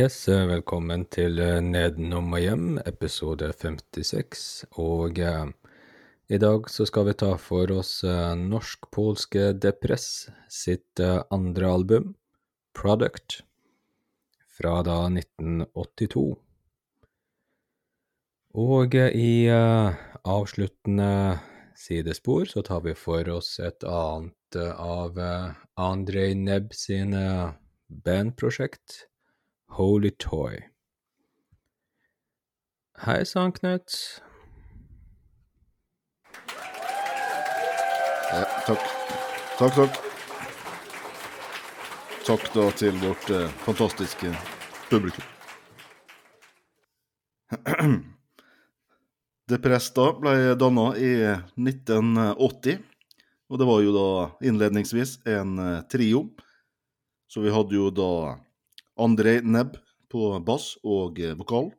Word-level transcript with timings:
Yes, 0.00 0.28
eh, 0.28 0.46
velkommen 0.46 1.02
til 1.12 1.40
eh, 1.42 1.58
Nedenom 1.60 2.30
og 2.32 2.40
hjem, 2.40 2.68
episode 2.88 3.50
56. 3.52 4.44
Og 4.80 5.18
eh, 5.18 5.48
i 6.32 6.38
dag 6.40 6.68
så 6.72 6.86
skal 6.88 7.08
vi 7.08 7.14
ta 7.20 7.34
for 7.42 7.72
oss 7.74 7.90
eh, 8.06 8.30
norsk-polske 8.38 9.50
Depress 9.60 10.30
sitt 10.48 11.02
eh, 11.02 11.18
andre 11.34 11.72
album, 11.74 12.06
Product, 12.78 13.40
fra 14.56 14.78
da 14.86 14.96
1982. 15.10 16.24
Og 18.64 18.96
eh, 19.02 19.20
i 19.20 19.34
avsluttende 19.50 21.12
sidespor 21.76 22.48
så 22.54 22.64
tar 22.64 22.86
vi 22.88 22.96
for 22.96 23.34
oss 23.36 23.58
et 23.60 23.84
annet 23.84 24.62
av 24.70 25.20
Andrej 25.90 26.38
Nebb 26.46 26.72
sine 26.78 27.26
bandprosjekt. 27.90 29.09
Holy 29.70 30.10
Toy. 30.10 30.58
Hei 33.06 33.24
sann, 33.24 33.52
Knut. 33.52 34.22
Ja, 38.32 38.44
takk. 38.66 38.82
Takk, 39.58 39.74
takk. 39.74 39.94
Takk 42.26 42.48
da 42.54 42.66
til 42.82 42.98
vårt 42.98 43.30
eh, 43.30 43.46
fantastiske 43.62 44.34
publikum. 44.90 45.24
Depress 49.50 49.90
Presta 49.94 50.10
ble 50.18 50.54
danna 50.58 50.90
i 50.98 51.14
1980, 51.56 52.78
og 53.50 53.58
det 53.58 53.66
var 53.70 53.80
jo 53.86 53.94
da 53.94 54.10
innledningsvis 54.50 55.20
en 55.30 55.58
eh, 55.62 55.82
trio. 55.90 56.26
Så 57.30 57.42
vi 57.46 57.54
hadde 57.54 57.78
jo 57.78 57.90
da 57.94 58.12
Andrej 59.00 59.40
Nebb 59.42 59.78
på 60.10 60.32
bass 60.44 60.74
og 60.84 61.20
eh, 61.20 61.36
vokal. 61.38 61.70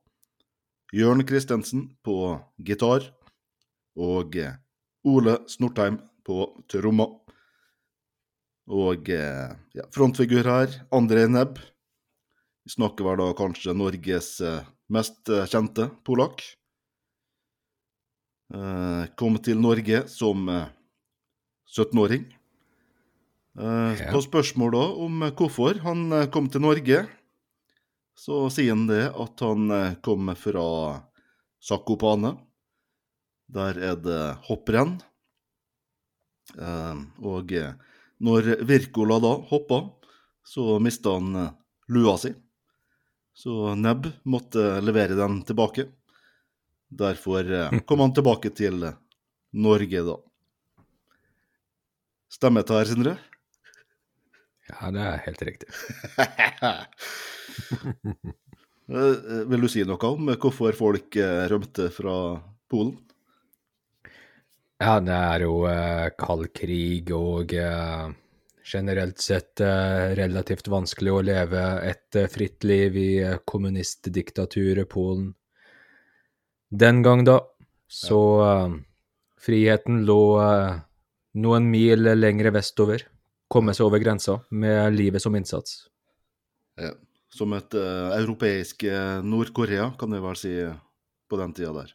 Jørn 0.95 1.23
Christensen 1.27 1.87
på 2.03 2.35
gitar. 2.59 3.05
Og 3.99 4.37
eh, 4.39 4.57
Ole 5.07 5.37
Snortheim 5.51 5.99
på 6.25 6.45
tromma. 6.71 7.07
Og 8.71 9.11
eh, 9.11 9.53
ja, 9.77 9.87
frontfigur 9.93 10.47
her, 10.47 10.81
André 10.91 11.27
Nebb. 11.29 11.59
Vi 12.61 12.75
snakker 12.75 13.07
vel 13.07 13.21
da 13.23 13.31
kanskje 13.37 13.73
Norges 13.73 14.35
mest 14.93 15.31
kjente 15.49 15.87
polakk. 16.05 16.43
Kom 19.17 19.37
til 19.41 19.57
Norge 19.63 20.03
som 20.11 20.49
eh, 20.51 20.69
17-åring. 21.71 22.25
Eh, 23.59 23.99
Ja. 23.99 24.11
På 24.11 24.21
spørsmål 24.23 24.71
da 24.71 24.83
om 25.05 25.23
hvorfor 25.35 25.79
han 25.83 26.11
eh, 26.13 26.27
kom 26.31 26.47
til 26.49 26.61
Norge, 26.63 27.01
så 28.15 28.45
sier 28.53 28.71
han 28.75 28.85
det 28.87 29.09
at 29.11 29.43
han 29.43 29.71
eh, 29.71 29.95
kom 30.03 30.31
fra 30.39 30.65
Sakopane. 31.59 32.37
Der 33.51 33.75
er 33.77 33.97
det 33.99 34.21
hopprenn. 34.47 35.01
Og 37.21 37.51
når 38.23 38.47
Wirkola 38.67 39.17
da 39.23 39.31
hoppa, 39.51 39.81
så 40.47 40.79
mista 40.79 41.13
han 41.17 41.51
lua 41.91 42.15
si. 42.17 42.31
Så 43.35 43.75
Nebb 43.75 44.07
måtte 44.23 44.79
levere 44.81 45.19
den 45.19 45.41
tilbake. 45.47 45.89
Derfor 46.89 47.43
kom 47.87 47.99
han 48.07 48.15
tilbake 48.15 48.53
til 48.55 48.87
Norge, 49.51 50.03
da. 50.07 50.15
Stemmer 52.31 52.63
dette 52.63 52.79
her, 52.79 52.87
Sindre? 52.87 53.17
Ja, 54.71 54.91
det 54.95 55.03
er 55.05 55.23
helt 55.27 55.41
riktig. 55.49 55.69
Vil 59.51 59.63
du 59.63 59.69
si 59.71 59.85
noe 59.87 60.09
om 60.09 60.33
hvorfor 60.35 60.75
folk 60.75 61.15
eh, 61.19 61.45
rømte 61.51 61.87
fra 61.93 62.15
Polen? 62.71 62.95
Ja, 64.81 64.97
det 64.99 65.13
er 65.13 65.43
jo 65.45 65.59
eh, 65.69 66.07
kald 66.17 66.47
krig 66.57 67.11
og 67.13 67.51
eh, 67.53 68.07
generelt 68.65 69.21
sett 69.21 69.61
eh, 69.61 70.15
relativt 70.17 70.71
vanskelig 70.73 71.13
å 71.13 71.21
leve 71.27 71.65
et 71.85 72.17
fritt 72.33 72.65
liv 72.65 72.97
i 72.97 73.11
kommunistdiktaturet 73.45 74.89
Polen. 74.89 75.35
Den 76.71 77.03
gang, 77.05 77.21
da, 77.27 77.37
så 77.85 78.21
friheten 79.43 80.05
lå 80.07 80.21
noen 81.43 81.65
mil 81.67 82.07
lengre 82.15 82.53
vestover. 82.55 83.03
Komme 83.51 83.73
seg 83.75 83.89
over 83.89 83.99
grensa 83.99 84.37
med 84.49 84.95
livet 84.95 85.23
som 85.23 85.35
innsats. 85.35 85.81
Ja. 86.79 86.93
Som 87.31 87.53
et 87.55 87.75
uh, 87.75 88.11
europeisk 88.17 88.83
eh, 88.87 89.19
Nord-Korea, 89.23 89.91
kan 89.99 90.11
vi 90.11 90.19
vel 90.23 90.39
si, 90.39 90.51
på 91.31 91.39
den 91.39 91.53
tida 91.55 91.71
der. 91.75 91.93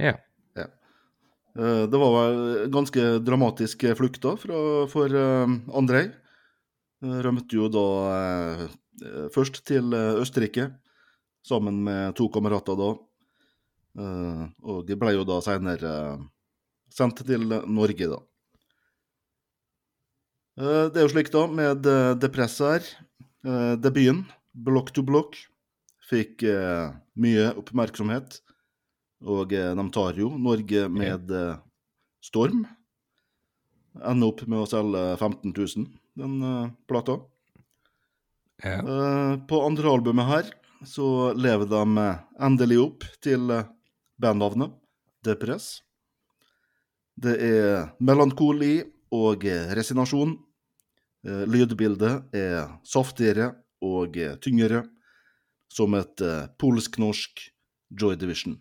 Ja. 0.00 0.16
Eh, 1.52 1.84
Det 1.92 2.00
var 2.00 2.12
vel 2.16 2.70
ganske 2.72 3.06
dramatisk 3.24 3.84
flukt 3.96 4.22
da 4.24 4.34
fra, 4.40 4.58
for 4.88 5.16
Andrej. 5.76 6.10
Rømte 7.02 7.58
jo 7.58 7.68
da 7.72 7.86
først 9.34 9.58
til 9.66 9.92
Østerrike, 9.92 10.70
sammen 11.44 11.82
med 11.84 12.14
to 12.16 12.28
kamerater 12.32 12.78
da. 12.78 12.92
Og 14.62 14.86
de 14.88 14.96
ble 14.96 15.12
jo 15.16 15.24
da 15.28 15.40
senere 15.44 15.92
eh, 16.14 16.22
sendt 16.92 17.24
til 17.26 17.44
Norge, 17.48 18.08
da. 18.08 18.20
Eh, 20.58 20.86
Det 20.92 21.00
er 21.00 21.06
jo 21.06 21.12
slik 21.14 21.30
da 21.32 21.46
med 21.48 21.86
eh, 21.88 22.12
Depress 22.20 22.58
her. 22.64 22.84
Eh, 23.46 23.74
Debuten, 23.80 24.24
Block 24.52 24.92
to 24.92 25.02
Block, 25.02 25.36
fikk 26.12 26.42
mye 27.16 27.44
oppmerksomhet. 27.56 28.40
Og 29.24 29.48
de 29.54 29.84
tar 29.94 30.18
jo 30.18 30.28
Norge 30.36 30.82
med 30.92 31.30
storm. 32.20 32.66
Ender 33.96 34.28
opp 34.28 34.42
med 34.44 34.60
å 34.60 34.66
selge 34.68 35.04
15 35.16 35.54
000, 35.56 35.86
den 36.20 36.34
plata. 36.90 37.16
ja. 38.60 38.76
På 39.48 39.62
andre 39.64 39.88
albumet 39.94 40.28
her 40.28 40.50
så 40.84 41.32
lever 41.32 41.70
de 41.70 42.04
endelig 42.44 42.80
opp 42.82 43.06
til 43.24 43.48
bandnavnet 44.20 44.74
Depress. 45.24 45.78
Det 47.16 47.38
er 47.40 47.88
melankoli 48.04 48.82
og 49.12 49.46
eh, 49.46 49.70
resignasjon. 49.76 50.36
Eh, 51.26 51.44
Lydbildet 51.48 52.34
er 52.36 52.76
saftigere 52.88 53.52
og 53.84 54.16
eh, 54.18 54.36
tyngre, 54.42 54.86
som 55.72 55.94
et 55.96 56.20
polsk-norsk 56.60 57.46
Joy 57.96 58.18
Division. 58.20 58.58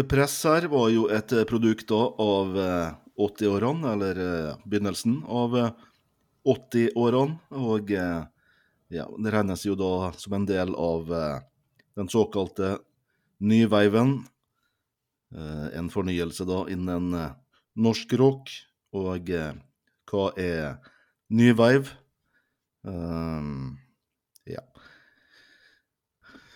The 0.00 0.06
Press 0.08 0.44
her 0.48 0.64
var 0.72 0.86
jo 0.88 1.02
et 1.12 1.32
eh, 1.36 1.44
produkt 1.44 1.90
da 1.90 1.98
av 2.24 2.54
eh, 2.56 2.92
80-årene, 3.20 3.90
eller 3.90 4.20
eh, 4.24 4.62
begynnelsen 4.64 5.18
av 5.28 5.56
eh, 5.60 5.82
80-årene. 6.48 7.36
Og 7.60 7.92
eh, 7.92 8.22
ja, 8.96 9.04
det 9.04 9.34
regnes 9.34 9.66
jo 9.66 9.76
da 9.76 10.08
som 10.16 10.38
en 10.38 10.46
del 10.48 10.72
av 10.72 11.12
eh, 11.12 11.44
den 12.00 12.08
såkalte 12.08 12.78
nyveiven. 13.44 14.16
Eh, 15.36 15.68
en 15.76 15.92
fornyelse 15.92 16.48
da 16.48 16.62
innen 16.72 17.12
eh, 17.20 17.36
norsk 17.76 18.16
rock. 18.24 18.56
Og 18.96 19.28
eh, 19.36 19.52
hva 20.08 20.26
er 20.40 20.80
nyveiv? 21.28 21.92
Um, 22.88 23.76
ja. 24.48 24.64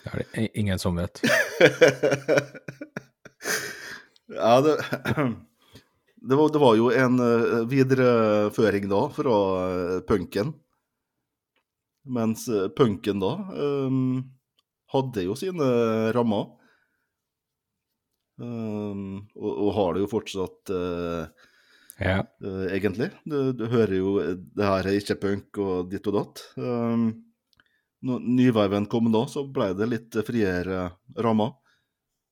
Det 0.00 0.14
er 0.14 0.24
det 0.24 0.52
ingen 0.64 0.80
som 0.80 0.96
vet. 0.96 1.20
ja, 4.34 4.60
det, 4.60 4.74
det, 6.28 6.36
var, 6.36 6.52
det 6.52 6.62
var 6.62 6.76
jo 6.78 6.90
en 6.90 7.20
eh, 7.20 7.56
videreføring 7.70 8.88
da 8.90 9.02
fra 9.12 9.38
eh, 9.68 10.00
punken. 10.08 10.54
Mens 12.04 12.48
eh, 12.48 12.68
punken 12.76 13.22
da 13.22 13.32
um, 13.56 14.20
hadde 14.92 15.24
jo 15.24 15.36
sine 15.38 15.70
rammer. 16.16 16.52
Um, 18.34 19.24
og, 19.38 19.50
og 19.52 19.68
har 19.76 19.92
det 19.94 20.02
jo 20.02 20.10
fortsatt 20.10 20.72
uh, 20.74 21.50
Ja. 22.02 22.24
uh, 22.42 22.64
egentlig. 22.74 23.12
Du, 23.22 23.52
du 23.54 23.68
hører 23.70 23.94
jo 23.94 24.16
det 24.34 24.66
her 24.66 24.88
er 24.90 24.98
ikke 24.98 25.20
punk 25.22 25.60
og 25.62 25.92
ditt 25.92 26.08
og 26.10 26.18
datt. 26.18 26.42
Um, 26.58 27.06
når 28.04 28.24
nyveiven 28.36 28.88
kom 28.92 29.08
da, 29.14 29.22
så 29.30 29.46
ble 29.48 29.70
det 29.78 29.88
litt 29.88 30.18
friere 30.26 30.90
rammer. 31.16 31.54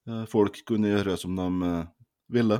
Eh, 0.08 0.24
folk 0.30 0.58
kunne 0.66 0.90
gjøre 0.90 1.16
som 1.20 1.36
de 1.38 1.68
eh, 1.68 1.90
ville. 2.34 2.58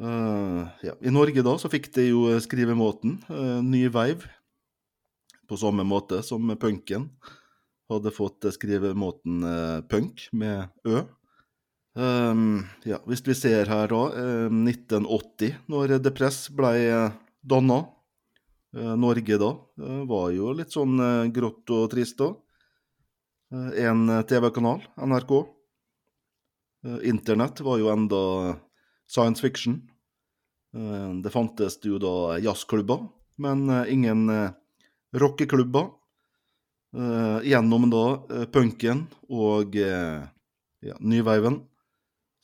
Eh, 0.00 0.62
ja. 0.86 0.94
I 1.00 1.12
Norge 1.12 1.44
da 1.44 1.56
så 1.60 1.70
fikk 1.72 1.90
de 1.96 2.08
jo 2.10 2.24
skrivemåten 2.40 3.18
ny 3.66 3.86
veiv, 3.92 4.24
på 5.48 5.56
samme 5.56 5.84
måte 5.88 6.20
som 6.24 6.44
punken 6.60 7.08
hadde 7.88 8.12
fått 8.12 8.44
skrivemåten 8.52 9.44
punk 9.88 10.26
med 10.36 10.68
ø. 10.84 11.06
Um, 11.98 12.68
ja, 12.86 12.98
hvis 13.08 13.24
vi 13.26 13.34
ser 13.34 13.66
her 13.72 13.88
da, 13.90 14.02
eh, 14.12 14.50
1980, 14.52 15.56
når 15.72 15.96
The 16.04 16.12
Press 16.14 16.46
ble 16.52 16.74
danna. 17.42 17.86
Norge 19.00 19.38
da 19.40 19.48
var 20.06 20.26
jo 20.36 20.50
litt 20.52 20.74
sånn 20.74 21.00
grått 21.32 21.72
og 21.72 21.86
trist 21.88 22.18
da. 22.20 22.28
Eh, 23.52 23.84
en 23.84 24.08
eh, 24.08 24.22
TV-kanal, 24.22 24.82
NRK. 24.96 25.46
Eh, 26.84 27.08
Internett 27.08 27.60
var 27.60 27.78
jo 27.78 27.88
enda 27.88 28.56
science 29.06 29.40
fiction. 29.40 29.88
Det 31.22 31.30
fantes 31.32 31.78
jo 31.82 31.96
da 31.98 32.36
jazzklubber, 32.44 33.06
men 33.40 33.70
ingen 33.88 34.28
rockeklubber. 35.16 35.86
Gjennom 37.48 37.86
da 37.88 38.02
punken 38.52 39.00
og 39.32 39.78
ja, 39.80 40.98
nyveiven 41.00 41.56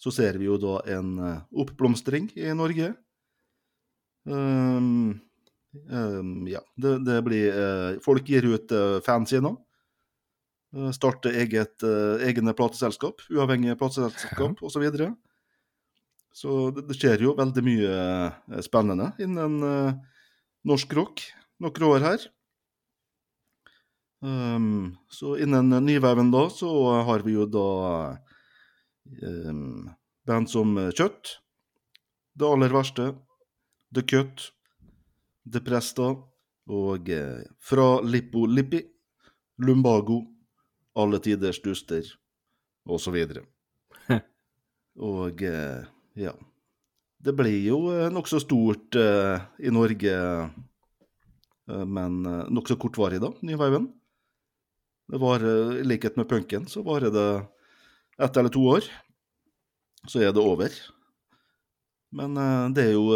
så 0.01 0.11
ser 0.11 0.41
vi 0.41 0.49
jo 0.49 0.57
da 0.57 0.79
en 0.97 1.21
oppblomstring 1.53 2.31
i 2.33 2.49
Norge. 2.57 2.95
Um, 4.25 5.21
um, 5.93 6.49
ja, 6.49 6.65
det, 6.81 6.97
det 7.05 7.21
blir 7.27 7.53
uh, 7.53 8.01
Folk 8.01 8.29
gir 8.33 8.49
ut 8.49 8.73
uh, 8.73 9.05
fanziner. 9.05 9.53
Uh, 10.75 10.91
starter 10.91 11.37
eget, 11.39 11.85
eh, 11.87 12.25
egne 12.27 12.51
plateselskap, 12.57 13.23
uavhengige 13.31 13.77
plateselskap 13.79 14.59
osv. 14.59 14.73
Så, 14.75 14.81
videre. 14.83 15.13
så 16.35 16.57
det, 16.75 16.89
det 16.89 16.97
skjer 16.99 17.23
jo 17.23 17.37
veldig 17.39 17.63
mye 17.63 17.93
eh, 17.95 18.63
spennende 18.67 19.13
innen 19.23 19.61
eh, 19.63 19.93
norsk 20.67 20.97
rock 20.99 21.23
noen 21.63 21.87
år 21.87 22.09
her. 22.09 22.27
Um, 24.25 24.97
så 25.13 25.37
innen 25.37 25.69
nyveven 25.85 26.31
da, 26.33 26.47
så 26.49 26.71
har 27.05 27.23
vi 27.27 27.35
jo 27.37 27.45
da 27.45 27.69
um, 29.21 29.91
band 30.25 30.49
som 30.51 30.79
eh, 30.79 30.93
Kjøtt, 30.97 31.39
Det 32.35 32.47
aller 32.49 32.73
verste, 32.73 33.13
The 33.95 34.03
Cut, 34.03 34.49
The 35.45 35.61
Presta 35.61 36.09
og 36.67 37.11
eh, 37.13 37.45
Fra 37.61 38.01
Lippo 38.01 38.47
Lippi, 38.49 38.81
Lumbago, 39.61 40.23
Alle 40.95 41.19
tiders 41.19 41.59
duster, 41.63 42.07
og 42.87 43.01
så 43.03 43.11
videre. 43.15 43.43
og 45.11 45.43
eh, 45.43 45.83
ja 46.19 46.35
Det 47.25 47.33
blir 47.35 47.59
jo 47.65 47.79
eh, 47.91 48.11
nokså 48.13 48.39
stort 48.43 48.95
eh, 48.99 49.43
i 49.65 49.73
Norge, 49.75 50.15
eh, 51.67 51.85
men 51.85 52.21
eh, 52.29 52.45
nokså 52.53 52.77
kortvarig, 52.79 53.23
da, 53.25 53.33
Nyveiven. 53.43 53.89
Det 55.11 55.21
var, 55.21 55.43
I 55.45 55.83
likhet 55.85 56.17
med 56.17 56.31
punken, 56.31 56.65
så 56.71 56.81
varer 56.85 57.13
det 57.13 57.29
ett 58.25 58.37
eller 58.41 58.53
to 58.53 58.63
år 58.73 58.87
så 60.09 60.23
er 60.23 60.33
det 60.33 60.41
over. 60.41 60.73
Men 62.15 62.37
det 62.77 62.85
er 62.87 62.93
jo 62.95 63.11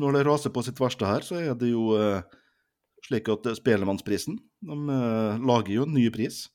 Når 0.00 0.12
det 0.16 0.24
raser 0.26 0.52
på 0.52 0.62
sitt 0.64 0.80
verste 0.80 1.06
her, 1.06 1.24
så 1.24 1.38
er 1.38 1.54
det 1.54 1.70
jo 1.70 1.94
slik 3.06 3.28
at 3.32 3.46
Spelemannsprisen 3.56 4.40
de 4.60 4.96
lager 5.44 5.72
jo 5.74 5.84
en 5.86 5.94
ny 5.94 6.08
pris. 6.12 6.48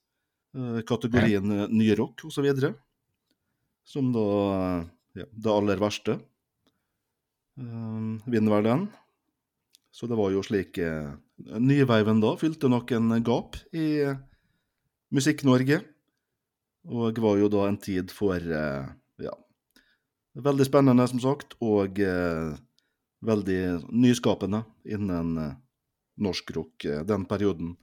Eh, 0.55 0.81
kategorien 0.87 1.51
eh, 1.51 1.67
ny 1.69 1.89
rock 1.95 2.25
osv. 2.29 2.47
Som 3.85 4.11
da 4.15 4.27
eh, 4.55 4.85
ja, 5.21 5.27
det 5.31 5.51
aller 5.51 5.81
verste 5.81 6.19
vinner 7.55 8.51
vel 8.51 8.65
den. 8.67 8.81
Så 9.95 10.09
det 10.11 10.17
var 10.19 10.33
jo 10.33 10.41
slik 10.43 10.75
Nyveiven 11.55 12.17
da 12.19 12.33
fylte 12.35 12.67
nok 12.67 12.89
en 12.97 13.13
gap 13.23 13.55
i 13.71 14.03
Musikk-Norge. 15.15 15.77
Og 16.91 17.21
var 17.23 17.39
jo 17.39 17.47
da 17.53 17.61
en 17.69 17.77
tid 17.79 18.11
for 18.11 18.43
ja, 18.43 19.31
veldig 20.35 20.67
spennende, 20.67 21.07
som 21.07 21.23
sagt, 21.23 21.55
og 21.63 22.03
veldig 23.23 23.61
nyskapende 23.87 24.65
innen 24.83 25.31
norsk 26.19 26.51
rock 26.59 26.89
den 27.07 27.23
perioden. 27.31 27.77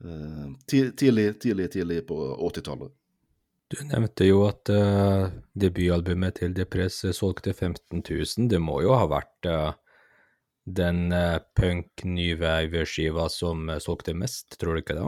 Eh, 0.00 0.46
ti 0.70 0.82
tidlig, 0.96 1.40
tidlig, 1.42 1.70
tidlig 1.74 2.00
på 2.08 2.18
80-tallet. 2.50 2.92
Du 3.70 3.76
nevnte 3.86 4.26
jo 4.26 4.40
at 4.48 4.66
uh, 4.74 5.28
debutalbumet 5.54 6.40
til 6.40 6.54
Depress 6.56 7.04
solgte 7.14 7.52
15 7.54 8.00
000. 8.02 8.48
Det 8.50 8.58
må 8.58 8.80
jo 8.82 8.96
ha 8.98 9.04
vært 9.06 9.46
uh, 9.46 9.76
den 10.66 11.12
uh, 11.14 11.38
punk-nyveiv-skiva 11.54 13.28
som 13.30 13.68
eh, 13.70 13.78
solgte 13.82 14.14
mest, 14.16 14.58
tror 14.60 14.74
du 14.74 14.82
ikke 14.82 14.98
det? 14.98 15.06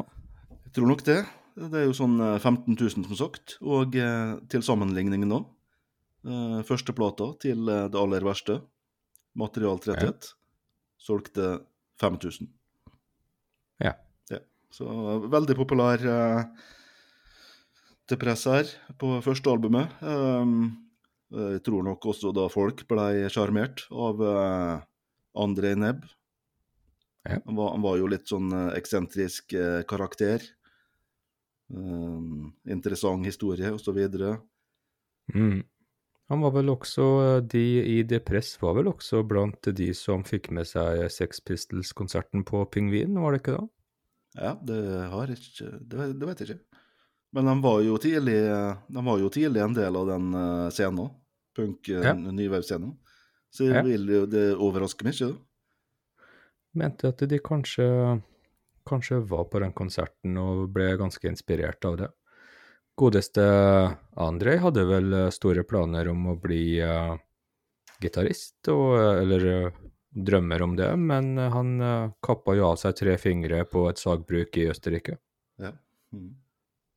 Jeg 0.69 0.77
tror 0.79 0.93
nok 0.93 1.03
det. 1.09 1.19
Det 1.53 1.83
er 1.83 1.89
jo 1.89 1.97
sånn 1.97 2.17
eh, 2.23 2.39
15 2.39 2.77
000, 2.77 3.09
som 3.11 3.19
sagt. 3.19 3.57
Og 3.61 3.97
eh, 3.99 4.37
til 4.53 4.65
sammenligning 4.65 5.27
nå, 5.29 5.43
uh, 6.29 6.61
førsteplata 6.69 7.33
til 7.43 7.69
eh, 7.69 7.89
det 7.93 8.01
aller 8.01 8.27
verste, 8.27 8.61
Materialtretthet, 9.39 10.35
solgte 11.01 11.55
5000. 12.03 12.51
Så 14.73 14.87
eh, 14.89 15.27
veldig 15.33 15.57
populær 15.59 16.07
eh, 16.15 16.71
til 18.09 18.21
press 18.21 18.47
her 18.51 18.71
på 19.01 19.19
første 19.25 19.53
albumet. 19.53 19.93
Um, 20.01 20.73
jeg 21.33 21.63
tror 21.65 21.85
nok 21.87 22.05
også 22.13 22.33
da 22.37 22.49
folk 22.53 22.83
ble 22.91 23.29
sjarmert 23.33 23.87
av 23.93 24.21
eh, 24.27 24.83
André 25.45 25.75
Nebb. 25.79 26.05
Ja. 27.29 27.39
Han, 27.47 27.57
var, 27.57 27.71
han 27.77 27.85
var 27.85 27.99
jo 28.01 28.11
litt 28.11 28.29
sånn 28.29 28.51
eh, 28.53 28.73
eksentrisk 28.79 29.55
eh, 29.57 29.83
karakter. 29.89 30.45
Um, 31.73 32.51
interessant 32.69 33.25
historie, 33.25 33.71
osv. 33.73 34.01
Mm. 35.33 35.63
Han 36.33 36.43
var 36.45 36.53
vel 36.57 36.73
også, 36.73 37.07
eh, 37.27 37.39
de 37.55 37.65
i 37.95 38.01
Depress 38.09 38.57
var 38.61 38.77
vel 38.81 38.91
også 38.93 39.23
blant 39.29 39.71
de 39.79 39.93
som 39.97 40.27
fikk 40.27 40.51
med 40.53 40.69
seg 40.69 41.07
Sex 41.15 41.41
Pistols-konserten 41.47 42.45
på 42.49 42.65
Pingvin, 42.73 43.17
var 43.23 43.33
det 43.33 43.43
ikke 43.45 43.57
da? 43.61 43.65
Ja, 44.35 44.55
det 44.65 44.79
har 45.13 45.27
jeg 45.29 45.39
ikke 45.39 45.71
Det, 45.81 46.07
det 46.19 46.29
vet 46.29 46.41
jeg 46.41 46.49
ikke. 46.49 46.81
Men 47.33 47.49
de 47.49 47.55
var 47.65 47.81
jo 47.85 47.97
tidlig, 48.01 48.39
var 48.93 49.19
jo 49.21 49.29
tidlig 49.33 49.63
en 49.65 49.75
del 49.77 49.97
av 49.97 50.07
den 50.09 50.33
scenen 50.73 51.07
òg. 51.07 51.15
Punk, 51.57 51.89
uh, 51.89 52.01
Ja. 52.05 52.13
nyvevscenen. 52.15 52.97
Så 53.53 53.69
Ja. 53.69 53.83
vil 53.83 54.07
det 54.29 54.57
overrasker 54.57 55.05
meg 55.05 55.15
ikke. 55.15 55.33
da. 55.33 55.39
Mente 56.75 57.09
at 57.09 57.19
de 57.29 57.39
kanskje, 57.39 58.23
kanskje 58.89 59.21
var 59.29 59.45
på 59.45 59.61
den 59.61 59.73
konserten 59.73 60.39
og 60.39 60.73
ble 60.73 60.97
ganske 60.97 61.29
inspirert 61.29 61.85
av 61.85 61.97
det. 61.99 62.09
Godeste 62.97 63.43
Andrej 64.17 64.59
hadde 64.61 64.85
vel 64.89 65.13
eh, 65.13 65.31
store 65.31 65.65
planer 65.65 66.09
om 66.09 66.27
å 66.27 66.41
bli 66.41 66.81
uh, 66.81 67.17
gitarist, 68.03 68.69
eh, 68.69 69.21
eller 69.23 69.47
eh, 69.47 69.71
drømmer 70.13 70.63
om 70.63 70.77
det, 70.77 70.91
men 71.01 71.39
eh, 71.39 71.51
han 71.53 71.75
uh, 71.81 72.13
kappa 72.25 72.57
jo 72.59 72.69
av 72.69 72.79
seg 72.81 72.97
tre 72.99 73.17
fingre 73.21 73.65
på 73.65 73.87
et 73.89 74.01
sagbruk 74.01 74.57
i 74.61 74.69
Østerrike. 74.73 75.17
Ja. 75.63 75.73
Mm. 76.13 76.35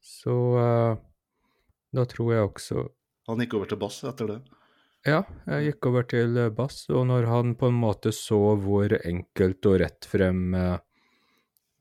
Så 0.06 0.36
eh, 0.60 0.98
da 1.96 2.06
tror 2.06 2.34
jeg 2.34 2.46
også 2.46 2.84
Han 3.30 3.42
gikk 3.42 3.56
over 3.58 3.72
til 3.72 3.80
bass 3.82 4.04
etter 4.06 4.30
det. 4.30 4.38
Ja, 5.06 5.24
jeg 5.50 5.72
gikk 5.72 5.88
over 5.90 6.06
til 6.10 6.38
eh, 6.38 6.52
bass, 6.54 6.84
og 6.94 7.08
når 7.10 7.26
han 7.30 7.56
på 7.58 7.72
en 7.72 7.80
måte 7.80 8.14
så 8.14 8.40
hvor 8.62 8.94
enkelt 9.00 9.66
og 9.70 9.80
rett 9.82 10.06
frem 10.10 10.54
eh, 10.58 10.78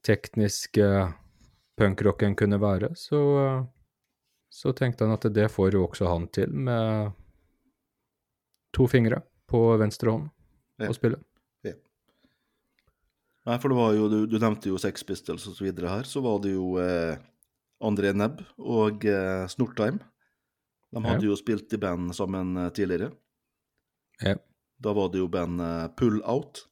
teknisk 0.05 0.81
eh, 0.81 1.13
punkrocken 1.77 2.37
kunne 2.39 2.61
være, 2.63 2.95
så, 2.97 3.23
eh, 3.43 3.61
så 4.53 4.73
tenkte 4.77 5.05
han 5.05 5.17
at 5.19 5.29
det 5.37 5.51
får 5.53 5.77
jo 5.77 5.87
også 5.89 6.09
han 6.09 6.29
til 6.33 6.53
med 6.69 7.13
to 8.75 8.89
fingre 8.91 9.21
på 9.51 9.67
venstre 9.81 10.13
hånd 10.15 10.31
Ja. 10.81 10.89
å 10.91 10.97
spille. 10.97 11.21
Nei, 13.45 13.59
for 13.61 13.69
det 13.69 13.77
var 13.77 13.91
jo, 13.93 14.07
du, 14.09 14.19
du 14.25 14.39
nevnte 14.41 14.71
jo 14.71 14.79
Sex 14.81 15.03
Pistols 15.05 15.45
og 15.51 15.57
så 15.59 15.67
videre 15.67 15.91
her, 15.93 16.07
så 16.09 16.23
var 16.25 16.39
det 16.41 16.55
jo 16.55 16.79
eh, 16.81 17.19
André 17.85 18.15
Nebb 18.17 18.39
og 18.57 19.05
eh, 19.05 19.43
Snortheim. 19.53 19.99
De 20.95 21.03
hadde 21.05 21.27
jo 21.29 21.37
spilt 21.37 21.75
i 21.77 21.81
band 21.83 22.15
sammen 22.17 22.55
eh, 22.63 22.71
tidligere. 22.73 23.11
Ja. 24.25 24.33
Da 24.81 24.95
var 24.97 25.11
det 25.13 25.21
jo 25.21 25.29
bandet 25.33 25.97
Pull 26.01 26.23
Out, 26.25 26.65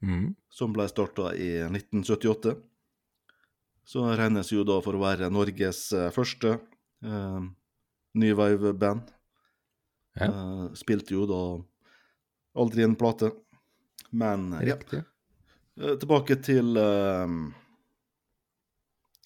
Mm. 0.00 0.30
som 0.48 0.72
ble 0.72 0.86
starta 0.88 1.26
i 1.36 1.58
1978. 1.68 2.54
Så 3.84 4.00
regnes 4.16 4.48
jo 4.48 4.62
da 4.64 4.78
for 4.80 4.96
å 4.96 5.02
være 5.02 5.26
Norges 5.28 5.90
eh, 5.92 6.06
første 6.14 6.54
eh, 7.04 7.42
New 8.16 8.38
Wave-band. 8.38 9.10
Ja. 10.16 10.30
Eh, 10.30 10.62
spilte 10.80 11.12
jo 11.18 11.26
da 11.28 11.40
aldri 12.58 12.84
en 12.84 12.98
plate. 12.98 13.30
Men 14.10 14.52
eh, 14.58 14.68
ja, 14.68 14.78
Eh, 15.80 15.96
Tilbake 16.00 16.36
til 16.44 16.76
um, 16.76 17.54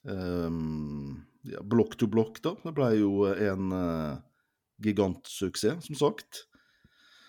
um, 0.04 1.25
ja, 1.49 1.62
Blokk 1.64 1.97
to 1.99 2.09
blokk, 2.11 2.40
da. 2.45 2.54
Det 2.62 2.75
ble 2.76 2.90
jo 2.99 3.25
en 3.33 3.73
uh, 3.75 4.19
gigantsuksess, 4.85 5.88
som 5.88 5.99
sagt. 5.99 6.45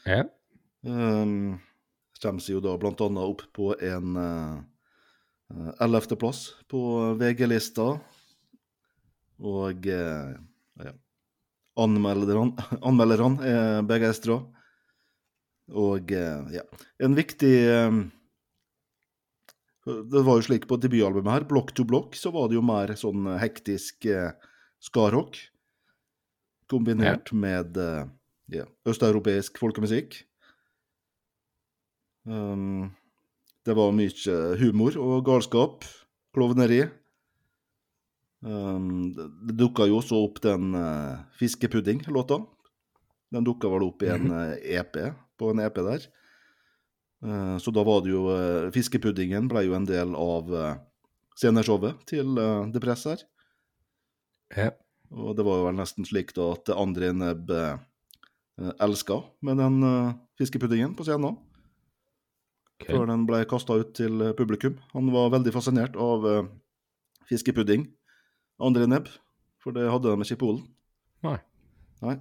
Ja. 0.05 0.25
Um, 0.85 1.57
kommer 2.21 2.43
seg 2.43 2.57
jo 2.57 2.63
da 2.63 2.75
blant 2.79 3.01
annet 3.03 3.25
opp 3.25 3.43
på 3.53 3.73
en 3.85 4.15
ellevteplass 5.83 6.55
på 6.71 6.79
VG-lista. 7.19 7.87
Og 9.45 9.89
uh, 9.91 10.35
ja. 10.85 10.93
Anmelderne, 11.75 12.55
anmelderne 12.87 13.49
er 13.49 13.87
begeistra. 13.87 14.39
Og 15.73 16.11
eh, 16.13 16.51
ja. 16.53 16.61
En 17.01 17.15
viktig 17.17 17.53
eh, 17.65 17.95
Det 19.85 20.21
var 20.27 20.37
jo 20.37 20.45
slik 20.45 20.67
på 20.69 20.77
debutalbumet 20.81 21.33
her, 21.33 21.47
Block 21.49 21.73
to 21.77 21.85
Block, 21.87 22.17
så 22.17 22.31
var 22.33 22.49
det 22.49 22.59
jo 22.59 22.65
mer 22.65 22.93
sånn 22.99 23.27
hektisk 23.41 24.05
eh, 24.09 24.33
skarrock. 24.81 25.39
Kombinert 26.69 27.31
med 27.33 27.77
eh, 27.77 28.05
ja, 28.53 28.65
østeuropeisk 28.89 29.57
folkemusikk. 29.61 30.23
Um, 32.25 32.93
det 33.65 33.75
var 33.77 33.93
mye 33.93 34.37
humor 34.61 34.97
og 35.01 35.25
galskap, 35.27 35.85
klovneri. 36.33 36.83
Um, 38.45 39.13
det 39.13 39.25
det 39.49 39.57
dukka 39.57 39.87
jo 39.89 39.99
også 40.01 40.17
opp 40.25 40.41
den 40.41 40.73
uh, 40.77 41.21
Fiskepudding-låta. 41.37 42.41
Den 43.33 43.45
dukka 43.45 43.69
vel 43.69 43.87
opp 43.87 44.05
i 44.05 44.11
en 44.13 44.29
uh, 44.33 44.53
EP, 44.61 44.97
på 45.39 45.51
en 45.51 45.61
EP 45.63 45.77
der. 45.85 46.07
Eh, 47.25 47.57
så 47.57 47.71
da 47.71 47.83
var 47.87 48.03
det 48.05 48.11
jo 48.13 48.27
eh, 48.33 48.71
Fiskepuddingen 48.75 49.49
ble 49.51 49.65
jo 49.67 49.75
en 49.77 49.87
del 49.87 50.13
av 50.19 50.51
uh, 50.51 50.75
sceneshowet 51.39 52.03
til 52.09 52.37
The 52.73 52.81
Press 52.83 53.05
her. 53.09 53.23
Ja. 54.55 54.69
Og 55.15 55.35
det 55.37 55.45
var 55.47 55.59
jo 55.59 55.67
vel 55.67 55.79
nesten 55.79 56.07
slik 56.07 56.33
da 56.35 56.51
at 56.55 56.69
André 56.73 57.11
Nebb 57.13 57.51
elska 58.81 59.17
med 59.43 59.59
den 59.59 59.83
fiskepuddingen 60.39 60.95
på 60.95 61.03
scenen. 61.05 61.35
Okay. 62.75 62.95
Før 62.95 63.07
den 63.07 63.25
ble 63.27 63.41
kasta 63.47 63.77
ut 63.79 63.93
til 63.95 64.23
eh, 64.23 64.35
publikum. 64.35 64.79
Han 64.95 65.11
var 65.13 65.33
veldig 65.35 65.53
fascinert 65.55 65.95
av 65.99 66.25
fiskepudding. 67.29 67.85
André 68.59 68.87
Nebb. 68.89 69.11
For 69.63 69.75
det 69.75 69.87
hadde 69.89 70.11
de 70.11 70.25
ikke 70.25 70.37
i 70.37 70.41
Polen. 70.41 70.63
Nei. 71.25 71.37
Nei. 72.03 72.17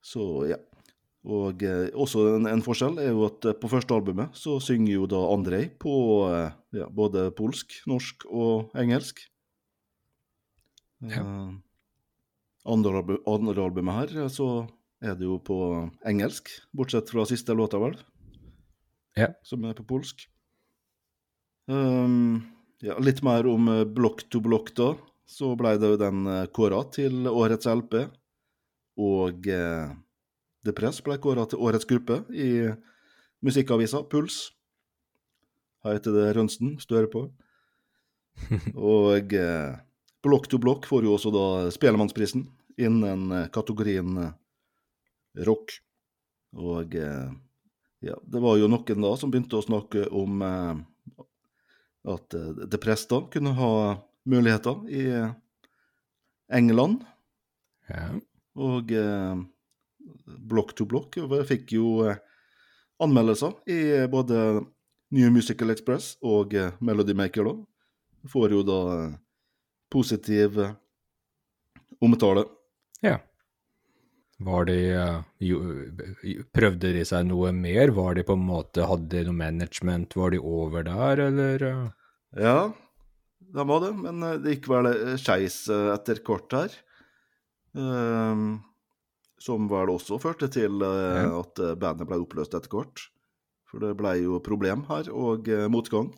Så 0.00 0.46
ja. 0.48 0.56
Og 1.28 1.60
eh, 1.68 1.90
også 1.92 2.22
en, 2.38 2.46
en 2.48 2.62
forskjell 2.64 2.96
er 3.02 3.10
jo 3.12 3.26
at 3.26 3.44
eh, 3.44 3.56
på 3.60 3.68
første 3.68 3.92
albumet 3.92 4.36
så 4.38 4.54
synger 4.64 4.94
jo 4.94 5.08
da 5.10 5.20
Andrej 5.28 5.66
på 5.82 5.92
eh, 6.32 6.54
ja, 6.78 6.86
både 6.88 7.26
polsk, 7.36 7.76
norsk 7.90 8.24
og 8.30 8.72
engelsk. 8.80 9.20
Ja. 11.04 11.20
Eh, 11.20 11.52
andre, 12.72 13.04
andre 13.28 13.66
albumet 13.66 13.98
her 13.98 14.24
eh, 14.24 14.32
så 14.32 14.48
er 15.04 15.16
det 15.16 15.28
jo 15.28 15.36
på 15.44 15.60
engelsk, 16.08 16.48
bortsett 16.76 17.12
fra 17.12 17.26
siste 17.28 17.56
låta, 17.56 17.80
vel, 17.80 17.96
Ja. 19.16 19.30
som 19.44 19.64
er 19.64 19.76
på 19.76 19.84
polsk. 19.88 20.26
Um, 21.70 22.42
ja, 22.84 22.96
litt 23.00 23.22
mer 23.24 23.48
om 23.48 23.68
Block 23.94 24.26
to 24.32 24.40
Block, 24.44 24.72
da. 24.76 24.92
Så 25.30 25.54
ble 25.56 25.76
det 25.80 25.88
jo 25.92 26.00
den 26.00 26.24
kåra 26.52 26.82
til 26.92 27.28
årets 27.30 27.68
LP. 27.70 27.96
Og 29.00 29.48
eh, 29.48 29.92
The 30.66 30.74
Press 30.76 31.00
ble 31.04 31.16
kåra 31.22 31.46
til 31.48 31.60
årets 31.62 31.88
gruppe 31.88 32.20
i 32.32 32.68
musikkavisa 33.44 34.02
Puls. 34.10 34.50
Her 35.84 35.96
heter 35.96 36.16
det 36.16 36.32
Rønsten, 36.36 36.74
Støre 36.82 37.08
på. 37.08 37.24
Og 38.76 39.32
eh, 39.36 39.78
Block 40.22 40.48
to 40.52 40.60
Block 40.60 40.88
får 40.88 41.06
jo 41.06 41.14
også 41.16 41.32
da 41.32 41.44
Spelemannsprisen 41.72 42.44
innen 42.80 43.30
eh, 43.32 43.48
kategorien 43.52 44.18
eh, 44.20 44.34
rock. 45.48 45.78
Og 46.60 46.96
eh, 46.96 47.30
ja, 48.04 48.16
det 48.22 48.42
var 48.44 48.58
jo 48.60 48.68
noen 48.68 49.04
da 49.06 49.14
som 49.20 49.32
begynte 49.32 49.58
å 49.58 49.64
snakke 49.64 50.06
om 50.12 50.44
eh, 50.44 50.82
at 52.12 52.36
eh, 52.36 52.66
The 52.66 52.80
Press 52.80 53.06
da 53.08 53.22
kunne 53.32 53.56
ha 53.56 53.72
muligheter 54.28 54.84
i 54.92 55.06
England. 56.52 57.06
Ja. 57.88 58.10
Og 58.60 58.92
eh, 58.92 59.40
Block 60.50 60.74
to 60.78 60.86
Block 60.88 61.16
fikk 61.48 61.72
jo 61.76 62.04
eh, 62.08 62.18
anmeldelser 63.02 63.56
i 63.70 63.80
både 64.12 64.38
New 65.10 65.30
Musical 65.34 65.72
Express 65.74 66.14
og 66.22 66.54
eh, 66.54 66.72
Melody 66.80 67.16
Maker, 67.18 67.48
da. 67.50 68.28
Får 68.30 68.52
jo 68.54 68.62
da 68.66 68.78
eh, 68.98 69.16
positiv 69.92 70.58
eh, 70.60 70.76
omtale. 72.00 72.46
ja. 73.02 73.18
Var 74.40 74.64
de 74.70 74.74
eh, 74.96 75.16
jo, 75.44 75.58
Prøvde 76.56 76.94
de 76.96 77.02
seg 77.04 77.26
noe 77.28 77.50
mer? 77.52 77.90
Var 77.92 78.14
de 78.16 78.22
på 78.24 78.32
en 78.38 78.46
måte 78.48 78.86
Hadde 78.88 79.10
de 79.18 79.26
noe 79.26 79.36
management? 79.36 80.14
Var 80.16 80.32
de 80.32 80.38
over 80.40 80.86
der, 80.86 81.20
eller? 81.26 81.64
eh? 81.68 81.82
Ja, 82.40 82.72
de 83.52 83.66
var 83.68 83.82
det, 83.84 83.90
men 84.00 84.22
eh, 84.24 84.38
det 84.40 84.54
gikk 84.54 84.70
vel 84.72 84.88
eh, 84.94 85.16
skeis 85.20 85.58
eh, 85.68 85.90
etter 85.92 86.22
kort 86.24 86.56
her. 86.56 86.72
Ehm, 87.76 88.60
som 89.40 89.68
vel 89.70 89.88
også 89.94 90.18
førte 90.20 90.50
til 90.52 90.82
eh, 90.84 91.22
Ja. 91.24 91.40
at 91.40 91.58
eh, 91.62 91.74
bandet 91.80 92.08
ble 92.10 92.20
oppløst 92.20 92.54
etter 92.54 92.70
hvert. 92.74 93.06
For 93.70 93.80
det 93.80 93.94
ble 93.96 94.16
jo 94.20 94.40
problem 94.44 94.84
her, 94.90 95.08
og 95.14 95.48
eh, 95.48 95.68
motgang. 95.72 96.10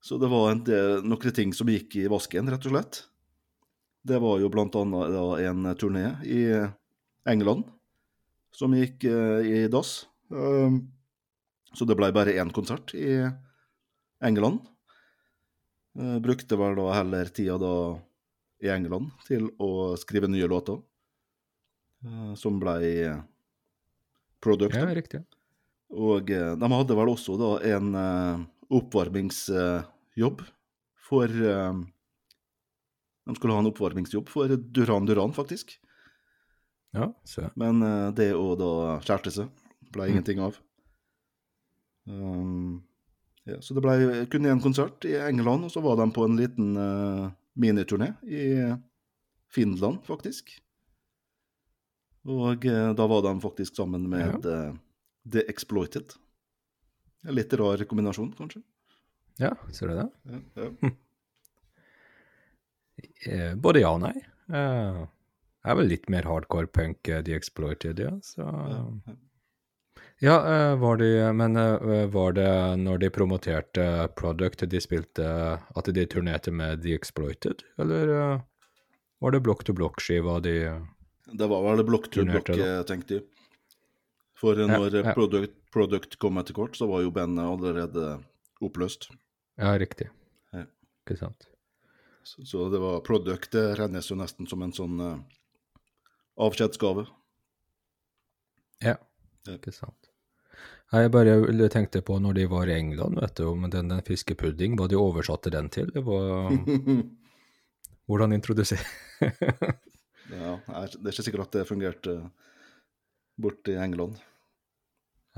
Så 0.00 0.16
det 0.22 0.30
var 0.30 0.52
en 0.52 0.62
del, 0.64 1.02
noen 1.04 1.34
ting 1.34 1.52
som 1.52 1.68
gikk 1.68 1.96
i 1.98 2.06
vasken, 2.08 2.48
rett 2.48 2.64
og 2.70 2.72
slett. 2.72 3.02
Det 4.06 4.20
var 4.22 4.38
jo 4.40 4.48
blant 4.48 4.76
annet 4.78 5.42
en 5.44 5.66
turné 5.76 6.04
i 6.24 6.44
England 7.28 7.66
som 8.54 8.72
gikk 8.72 9.04
i 9.04 9.66
dass. 9.68 10.06
Ehm, 10.32 10.78
så 11.74 11.84
det 11.84 11.96
ble 11.98 12.08
bare 12.14 12.32
én 12.38 12.52
konsert 12.54 12.94
i 12.94 13.18
England. 14.24 14.62
Brukte 16.22 16.56
vel 16.56 16.78
da 16.78 16.86
heller 16.94 17.28
tida 17.34 17.58
da 17.60 17.74
i 18.64 18.70
England 18.72 19.10
til 19.26 19.50
å 19.60 19.96
skrive 19.98 20.30
nye 20.30 20.48
låter, 20.48 20.78
som 22.38 22.60
ble 22.62 23.22
produktet. 24.44 24.82
Ja, 24.82 24.94
riktig. 24.94 25.22
Og 25.88 26.30
eh, 26.30 26.54
de 26.60 26.70
hadde 26.72 26.96
vel 26.98 27.10
også 27.12 27.36
da 27.40 27.50
en 27.74 27.94
eh, 27.96 28.42
oppvarmingsjobb 28.76 30.42
for 31.08 31.24
eh, 31.32 31.78
De 33.28 33.36
skulle 33.36 33.56
ha 33.56 33.62
en 33.62 33.70
oppvarmingsjobb 33.70 34.28
for 34.32 34.52
Duran 34.56 35.08
Duran, 35.08 35.32
faktisk. 35.36 35.78
Ja, 36.96 37.10
så. 37.24 37.48
Men 37.60 37.82
eh, 37.84 38.10
det 38.16 38.30
å 38.36 38.52
da 38.58 38.98
skjærte 39.04 39.32
seg, 39.32 39.48
ble 39.92 40.08
Mm. 40.08 40.12
ingenting 40.12 40.40
av. 40.44 40.58
Um, 42.08 42.82
ja, 43.44 43.58
så 43.60 43.74
det 43.76 43.82
ble 43.84 44.24
kun 44.32 44.48
én 44.48 44.60
konsert 44.64 45.04
i 45.08 45.14
England, 45.20 45.64
og 45.64 45.72
så 45.72 45.80
var 45.84 45.96
de 46.00 46.06
på 46.12 46.24
en 46.24 46.36
liten 46.36 46.76
uh, 46.76 47.28
miniturné 47.56 48.14
i 48.24 48.44
Finland, 49.52 50.00
faktisk. 50.08 50.52
Og 52.28 52.64
eh, 52.68 52.90
da 52.98 53.06
var 53.10 53.22
de 53.24 53.34
faktisk 53.42 53.76
sammen 53.80 54.08
med 54.12 54.44
ja. 54.44 54.62
The 55.28 55.44
Exploited. 55.50 56.12
En 57.26 57.34
litt 57.34 57.52
rar 57.58 57.82
kombinasjon, 57.88 58.32
kanskje. 58.38 58.62
Ja, 59.38 59.52
ser 59.74 59.90
du 59.90 59.94
det? 59.98 60.08
Ja, 60.28 60.40
ja. 60.64 60.90
Eh, 63.30 63.54
Både 63.54 63.80
ja 63.84 63.92
og 63.94 64.02
nei. 64.02 64.16
Eh, 64.50 64.98
Jeg 65.62 65.70
er 65.72 65.76
vel 65.78 65.90
litt 65.90 66.08
mer 66.10 66.26
hardcore 66.26 66.66
punk 66.72 67.08
eh, 67.08 67.22
The 67.22 67.36
Exploited, 67.36 68.00
ja. 68.02 68.10
Så 68.24 68.42
ja. 70.18 70.34
Eh, 70.34 70.74
var 70.82 70.98
de 70.98 71.32
Men 71.38 71.56
eh, 71.56 72.06
var 72.10 72.34
det 72.34 72.50
når 72.82 72.98
de 73.04 73.10
promoterte 73.14 73.84
Product 74.18 74.66
de 74.70 74.80
spilte 74.82 75.26
At 75.78 75.90
de 75.94 76.06
turnerte 76.10 76.50
med 76.50 76.82
The 76.82 76.96
Exploited, 76.98 77.62
eller 77.78 78.14
eh, 78.16 78.40
var 79.22 79.34
det 79.34 79.42
blokk-to-blokk 79.46 80.02
skiva 80.02 80.38
de 80.42 80.56
Det 81.32 81.46
var 81.50 81.64
vel 81.66 81.84
blokk 81.84 82.08
to 82.12 82.24
blokk, 82.24 82.50
eh, 82.56 82.80
tenkte 82.88 83.18
jeg. 83.18 83.26
For 84.38 84.58
eh, 84.58 84.70
når 84.70 85.00
ja. 85.00 85.14
product, 85.16 85.56
product 85.74 86.16
kom 86.22 86.38
etter 86.40 86.56
kort, 86.56 86.76
så 86.78 86.88
var 86.88 87.02
jo 87.04 87.12
bandet 87.14 87.44
allerede 87.44 88.18
oppløst. 88.64 89.10
Ja, 89.58 89.74
riktig. 89.78 90.08
Ja. 90.54 90.64
Ikke 91.04 91.18
sant. 91.18 91.48
Så, 92.22 92.44
så 92.46 92.68
det 92.72 92.80
var 92.82 93.00
product 93.06 93.52
det 93.56 93.64
regnes 93.78 94.10
jo 94.10 94.16
nesten 94.18 94.48
som 94.48 94.62
en 94.62 94.74
sånn 94.76 95.00
uh, 95.00 95.16
avskjedsgave. 96.38 97.06
Ja, 98.84 98.94
Ja. 98.94 99.56
ikke 99.56 99.72
sant. 99.72 100.10
Nei, 100.92 101.02
Jeg 101.02 101.12
bare 101.12 101.68
tenkte 101.72 102.00
på 102.04 102.16
når 102.20 102.38
de 102.38 102.44
var 102.48 102.68
i 102.68 102.76
England, 102.78 103.18
vet 103.20 103.34
du, 103.36 103.44
om 103.50 103.66
den, 103.70 103.90
den 103.90 104.04
fiskepudding, 104.06 104.76
hva 104.78 104.86
de 104.88 104.96
oversatte 104.96 105.50
den 105.52 105.68
til. 105.72 105.90
Det 105.92 106.00
var, 106.04 106.52
hvordan 108.08 108.32
introdusere 108.32 108.84
ja, 110.32 110.54
det 110.66 111.04
er 111.04 111.14
ikke 111.14 111.26
sikkert 111.26 111.46
at 111.48 111.58
det 111.58 111.68
fungerte 111.68 112.18
borte 113.38 113.74
i 113.74 113.80
England. 113.80 114.18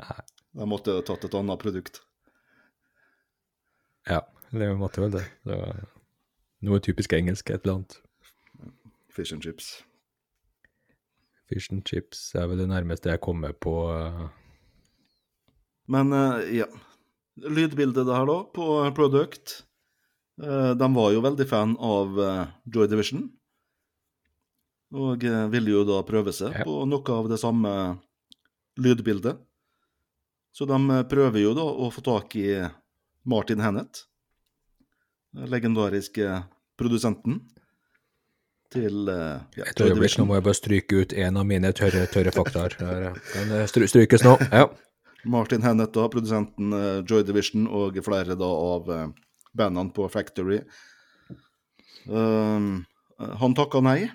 Nei. 0.00 0.20
De 0.56 0.66
måtte 0.66 0.96
ha 0.96 1.02
tatt 1.06 1.24
et 1.28 1.36
annet 1.38 1.60
produkt. 1.62 2.00
Ja, 4.08 4.24
det 4.50 4.70
måtte 4.80 5.04
vel 5.04 5.12
det. 5.14 5.26
det 5.46 5.58
var 5.60 5.84
noe 6.66 6.80
typisk 6.82 7.14
engelsk, 7.14 7.52
et 7.52 7.62
eller 7.62 7.80
annet. 7.80 8.00
Fish 9.10 9.34
and 9.34 9.44
chips. 9.44 9.80
Fish 11.50 11.70
and 11.70 11.84
chips 11.86 12.30
er 12.38 12.48
vel 12.50 12.62
det 12.62 12.68
nærmeste 12.70 13.10
jeg 13.10 13.22
kommer 13.22 13.54
på 13.54 13.74
eh, 13.90 14.28
Men 15.90 16.14
eh, 16.14 16.54
ja, 16.60 16.68
lydbildet 17.42 18.06
der 18.06 18.26
da, 18.26 18.38
på 18.54 18.66
Product, 18.96 19.60
eh, 20.42 20.72
de 20.78 20.90
var 20.94 21.10
jo 21.14 21.24
veldig 21.26 21.46
fan 21.50 21.76
av 21.78 22.20
eh, 22.22 22.44
Joy 22.70 22.90
Division. 22.90 23.28
Og 24.90 25.24
eh, 25.24 25.46
ville 25.52 25.70
jo 25.70 25.84
da 25.86 26.00
prøve 26.06 26.32
seg 26.34 26.56
Ja. 26.56 26.64
på 26.66 26.82
noe 26.88 27.14
av 27.14 27.28
det 27.30 27.38
samme 27.38 27.72
lydbildet. 28.80 29.38
Så 30.52 30.66
de 30.66 30.78
eh, 30.90 31.04
prøver 31.06 31.44
jo 31.44 31.54
da 31.54 31.62
å 31.62 31.90
få 31.94 32.02
tak 32.02 32.34
i 32.36 32.48
Martin 33.24 33.62
Hennett, 33.62 34.04
den 35.36 35.50
legendariske 35.52 36.42
produsenten 36.80 37.40
til 38.70 39.08
eh, 39.10 39.38
ja, 39.58 39.66
Et 39.70 39.80
øyeblikk, 39.86 40.18
nå 40.18 40.26
må 40.26 40.38
jeg 40.38 40.46
bare 40.48 40.58
stryke 40.58 41.02
ut 41.04 41.12
en 41.14 41.38
av 41.38 41.46
mine 41.46 41.70
tørre, 41.76 42.06
tørre 42.10 42.34
faktaer. 42.34 42.74
Den 42.80 43.66
strykes 43.70 44.26
nå. 44.26 44.36
Ja. 44.50 44.68
Martin 45.28 45.62
Hennett, 45.62 45.92
da, 45.94 46.06
produsenten 46.08 46.72
Joy 47.04 47.22
Division, 47.28 47.66
og 47.68 47.98
flere 48.02 48.34
da 48.40 48.46
av 48.48 48.86
bandene 49.52 49.92
på 49.92 50.06
Factory. 50.08 50.62
Um, 52.08 52.86
han 53.18 53.54
takka 53.58 53.82
nei. 53.84 54.08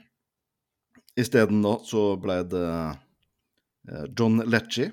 Isteden 1.16 1.62
da 1.64 1.78
så 1.88 2.16
ble 2.20 2.42
det 2.52 2.68
eh, 2.68 4.06
John 4.18 4.42
Lecce 4.44 4.92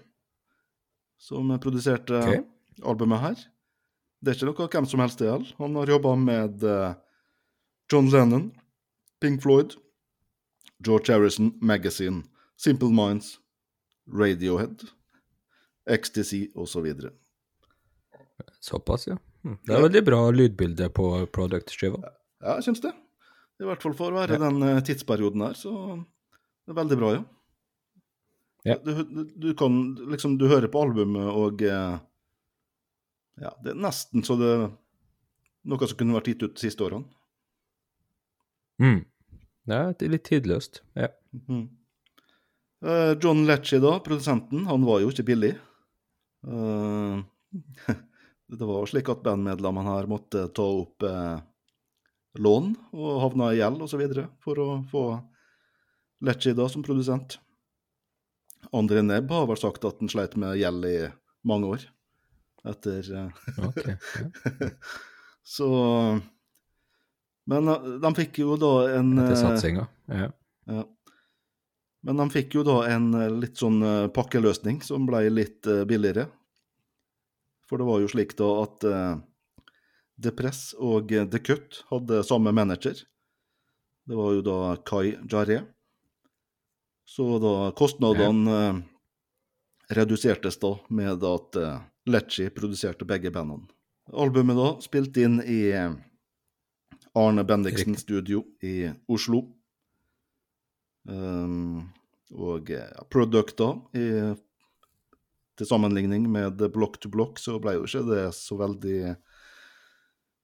som 1.22 1.50
produserte 1.62 2.18
okay. 2.18 2.42
albumet 2.82 3.22
her. 3.22 3.42
Det 4.22 4.32
er 4.32 4.38
ikke 4.38 4.50
noe 4.50 4.70
hvem 4.74 4.86
som 4.90 5.02
helst 5.02 5.22
det 5.22 5.28
gjelder. 5.28 5.54
Han 5.58 5.78
har 5.78 5.90
jobba 5.90 6.14
med 6.18 6.66
eh, 6.66 6.94
John 7.90 8.10
Lennon, 8.10 8.48
Pink 9.22 9.42
Floyd, 9.42 9.76
George 10.82 11.14
Harrison 11.14 11.52
Magazine, 11.60 12.22
Simple 12.58 12.90
Minds, 12.94 13.36
Radiohead, 14.10 14.82
Ecstasy 15.86 16.48
osv. 16.54 16.86
Såpass, 18.60 19.06
ja. 19.06 19.18
Hm. 19.42 19.58
Det 19.66 19.74
er 19.74 19.86
veldig 19.88 20.02
bra 20.06 20.20
lydbilde 20.30 20.90
på 20.94 21.08
product-skiva. 21.34 22.02
Ja, 22.42 22.56
jeg 22.58 22.68
syns 22.70 22.82
det. 22.82 22.92
I 23.62 23.68
hvert 23.68 23.84
fall 23.84 23.94
for 23.94 24.10
å 24.10 24.18
være 24.18 24.40
den 24.42 24.58
eh, 24.66 24.80
tidsperioden 24.86 25.44
her, 25.46 25.54
så 25.58 25.72
det 25.94 26.72
er 26.72 26.80
veldig 26.80 26.98
bra, 26.98 27.12
ja. 27.14 27.22
Ja. 28.62 28.76
Du, 28.78 28.92
du, 29.26 29.48
kan 29.58 29.72
liksom 30.12 30.36
Du 30.38 30.44
hører 30.46 30.70
på 30.70 30.84
albumet, 30.84 31.26
og 31.34 31.64
eh, 31.66 31.96
Ja, 33.42 33.50
det 33.64 33.72
er 33.72 33.80
nesten 33.82 34.22
så 34.22 34.36
det 34.38 34.52
Noe 35.66 35.88
som 35.90 35.98
kunne 35.98 36.14
vært 36.14 36.30
gitt 36.30 36.42
ut 36.42 36.54
de 36.54 36.62
siste 36.62 36.82
årene. 36.82 37.06
Mm. 38.82 39.04
Det 39.70 39.76
er 39.78 40.10
litt 40.10 40.24
tidløst. 40.26 40.80
Ja. 40.98 41.06
Mm. 41.46 41.68
John 43.22 43.44
Lecce, 43.46 43.78
da, 43.78 43.92
produsenten, 44.02 44.64
han 44.66 44.82
var 44.82 45.04
jo 45.04 45.12
ikke 45.14 45.28
billig. 45.28 45.52
Det 48.58 48.70
var 48.72 48.90
slik 48.90 49.12
at 49.14 49.22
bandmedlemmene 49.22 49.94
her 49.94 50.10
måtte 50.10 50.48
ta 50.50 50.66
opp 50.80 51.06
lån 52.38 52.72
og 52.92 53.20
havna 53.24 53.52
i 53.52 53.58
gjeld 53.60 53.82
osv. 53.84 54.02
for 54.42 54.62
å 54.62 54.68
få 54.90 55.06
Lecce 56.22 56.52
da 56.54 56.68
som 56.70 56.84
produsent. 56.86 57.40
André 58.70 59.00
Nebb 59.02 59.32
har 59.34 59.48
vel 59.50 59.58
sagt 59.58 59.82
at 59.84 59.98
han 59.98 60.10
sleit 60.12 60.36
med 60.38 60.54
gjeld 60.60 60.86
i 60.86 60.96
mange 61.42 61.66
år 61.66 61.86
etter 62.62 63.08
okay, 63.58 63.96
okay. 64.46 64.70
Så 65.42 65.68
Men 67.44 67.68
eh, 67.68 67.88
de 68.02 68.12
fikk 68.14 68.38
jo 68.44 68.54
da 68.60 68.74
en 69.00 69.16
Etter 69.18 69.34
eh, 69.34 69.40
satsinga. 69.40 69.86
Ja. 70.06 70.28
ja. 70.70 70.84
Men 72.06 72.22
de 72.22 72.28
fikk 72.34 72.54
jo 72.58 72.62
da 72.66 72.76
en 72.92 73.10
eh, 73.18 73.32
litt 73.42 73.58
sånn 73.58 73.82
eh, 73.82 74.06
pakkeløsning 74.14 74.78
som 74.86 75.08
ble 75.08 75.24
litt 75.32 75.66
eh, 75.66 75.82
billigere. 75.88 76.28
For 77.66 77.82
det 77.82 77.88
var 77.88 78.02
jo 78.02 78.12
slik 78.12 78.36
da 78.38 78.48
at 78.62 78.86
eh, 78.86 79.12
The 80.22 80.32
Press 80.36 80.72
og 80.78 81.12
eh, 81.12 81.26
The 81.28 81.40
Cut 81.42 81.82
hadde 81.90 82.22
samme 82.26 82.52
manager. 82.54 82.96
Det 84.06 84.18
var 84.18 84.34
jo 84.36 84.42
da 84.46 84.58
Kai 84.86 85.16
Jarre. 85.30 85.62
Så 87.06 87.26
da 87.42 87.72
kostnadene 87.76 88.58
ja. 88.58 88.74
redusertes 89.98 90.56
da 90.62 90.76
med 90.88 91.24
at 91.26 91.58
Lecci 92.06 92.48
produserte 92.50 93.06
begge 93.06 93.30
bandene. 93.30 93.68
Albumet 94.12 94.56
da 94.58 94.68
spilt 94.82 95.16
inn 95.22 95.38
i 95.46 95.70
eh, 95.70 95.92
Arne 97.14 97.44
Bendiksen 97.46 97.94
studio 97.96 98.42
i 98.60 98.90
Oslo. 99.06 99.44
Um, 101.06 101.92
og 102.32 102.70
ja, 102.72 102.86
produkter 103.10 103.78
i, 103.98 104.06
til 105.58 105.68
sammenligning 105.68 106.26
med 106.30 106.62
Block 106.74 106.98
to 107.02 107.10
Block, 107.12 107.38
så 107.38 107.58
ble 107.62 107.76
jo 107.76 107.86
ikke 107.86 108.04
det 108.08 108.24
så 108.34 108.58
veldig 108.58 109.14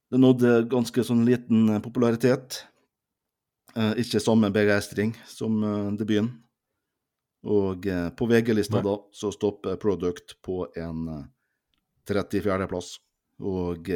Det 0.09 0.21
nådde 0.21 0.63
ganske 0.73 1.05
sånn 1.05 1.27
liten 1.29 1.69
eh, 1.69 1.83
popularitet. 1.85 2.63
Eh, 3.77 3.99
ikke 4.01 4.23
samme 4.23 4.49
begeistring 4.55 5.13
som 5.29 5.61
eh, 5.63 5.91
debuten. 6.01 6.33
Og 7.49 7.85
på 8.19 8.27
VG-lista 8.27 8.81
da 8.83 8.97
så 9.15 9.29
stopper 9.31 9.77
Product 9.79 10.35
på 10.43 10.65
en 10.77 11.05
eh, 11.13 11.27
34.-plass. 12.09 12.97
Og 13.45 13.91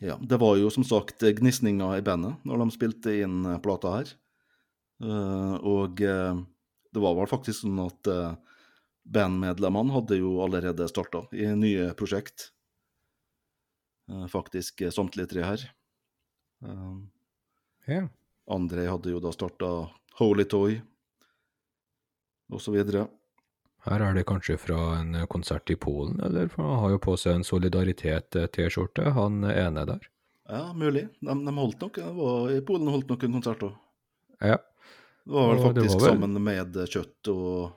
ja, 0.00 0.16
det 0.20 0.38
var 0.42 0.58
jo 0.58 0.68
som 0.74 0.84
sagt 0.84 1.22
gnisninger 1.38 1.94
i 1.96 2.02
bandet 2.04 2.42
når 2.44 2.60
de 2.60 2.74
spilte 2.74 3.14
inn 3.22 3.46
plata 3.64 3.94
her. 3.94 4.10
Eh, 5.00 5.54
og 5.64 6.02
det 6.02 7.04
var 7.06 7.16
vel 7.16 7.30
faktisk 7.30 7.62
sånn 7.62 7.80
at 7.86 8.10
bandmedlemmene 9.06 9.94
hadde 9.94 10.18
jo 10.20 10.40
allerede 10.44 10.90
starta 10.90 11.22
i 11.32 11.48
nye 11.56 11.94
prosjekt. 11.96 12.50
Eh, 14.10 14.26
faktisk 14.26 14.80
eh, 14.82 14.90
samtlige 14.90 15.30
tre 15.30 15.44
her. 15.46 15.64
Eh, 16.64 16.96
yeah. 17.88 18.08
André 18.50 18.88
hadde 18.90 19.12
jo 19.14 19.20
da 19.22 19.30
starta 19.32 19.70
Holy 20.18 20.44
Toy, 20.50 20.80
videre. 22.74 23.06
Her 23.86 24.02
er 24.04 24.16
det 24.16 24.26
kanskje 24.28 24.58
fra 24.60 24.78
en 24.98 25.14
eh, 25.14 25.26
konsert 25.30 25.70
i 25.70 25.76
Polen, 25.80 26.18
eller? 26.26 26.50
For 26.52 26.66
han 26.66 26.82
har 26.82 26.96
jo 26.96 27.02
på 27.06 27.14
seg 27.20 27.38
en 27.38 27.46
Solidaritet-T-skjorte, 27.46 29.12
han 29.16 29.44
ene 29.46 29.86
der. 29.88 30.08
Ja, 30.50 30.72
mulig. 30.74 31.06
De, 31.22 31.36
de 31.46 31.54
holdt 31.54 31.80
nok, 31.86 32.00
var, 32.18 32.50
I 32.50 32.60
Polen 32.66 32.90
holdt 32.90 33.08
nok 33.12 33.24
en 33.24 33.38
konsert 33.38 33.62
òg. 33.68 33.78
Ja. 34.40 34.58
Det 35.20 35.36
var 35.36 35.52
vel 35.52 35.62
faktisk 35.62 35.94
var 35.94 36.02
vel- 36.02 36.10
sammen 36.16 36.42
med 36.42 36.76
Kjøtt 36.90 37.30
og 37.30 37.76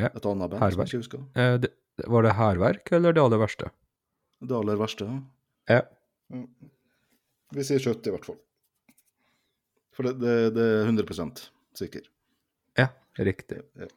Ja, 0.00 0.08
et 0.08 0.24
annet 0.24 0.48
band 0.50 0.62
som 0.72 0.80
jeg 0.80 0.88
ikke 0.88 1.02
husker. 1.02 1.24
Eh, 1.36 1.56
det, 1.60 1.72
var 2.08 2.24
det 2.24 2.32
hærverk, 2.38 2.92
eller 2.96 3.12
det 3.12 3.20
aller 3.22 3.42
verste? 3.42 3.68
Det 4.40 4.56
aller 4.56 4.78
verste. 4.80 5.04
Ja. 5.04 5.20
Vi 7.52 7.64
sier 7.66 7.82
Kjøtt, 7.82 8.06
i 8.08 8.12
hvert 8.14 8.24
fall. 8.26 8.38
For 9.92 10.08
det, 10.08 10.14
det, 10.22 10.36
det 10.56 10.62
er 10.64 10.86
100 10.88 11.50
sikker. 11.76 12.06
Ja, 12.80 12.88
riktig. 13.20 13.60
Ja. 13.76 13.88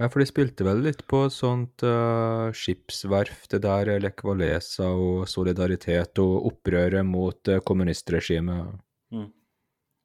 Ja, 0.00 0.08
for 0.08 0.22
de 0.22 0.26
spilte 0.30 0.64
vel 0.64 0.78
litt 0.80 1.02
på 1.12 1.26
sånt 1.28 1.82
uh, 1.84 2.48
skipsverft 2.56 3.52
der 3.60 3.90
Lech 4.00 4.22
Walesa 4.24 4.86
og 4.96 5.26
Solidaritet 5.28 6.16
og 6.22 6.46
opprøret 6.48 7.04
mot 7.04 7.50
uh, 7.52 7.60
kommunistregimet 7.60 8.78
Mm. 9.10 9.26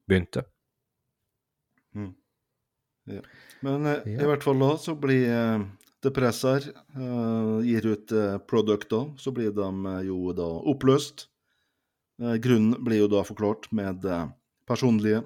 begynte. 0.10 0.42
Men 1.94 2.16
uh, 3.86 4.02
Ja. 4.04 4.20
i 4.20 4.28
hvert 4.28 4.44
fall 4.44 4.60
da 4.60 4.72
så 4.82 4.96
blir 5.00 5.30
Depressor 6.06 6.62
eh, 6.70 7.62
gir 7.66 7.86
ut 7.86 8.12
eh, 8.12 8.38
produkter, 8.38 9.08
så 9.18 9.32
blir 9.34 9.54
de 9.56 9.70
eh, 9.90 10.02
jo 10.10 10.34
da 10.38 10.48
oppløst. 10.70 11.30
Grunnen 12.16 12.78
blir 12.86 13.02
jo 13.02 13.08
da 13.12 13.26
forklart 13.28 13.66
med 13.76 14.06
personlige 14.64 15.18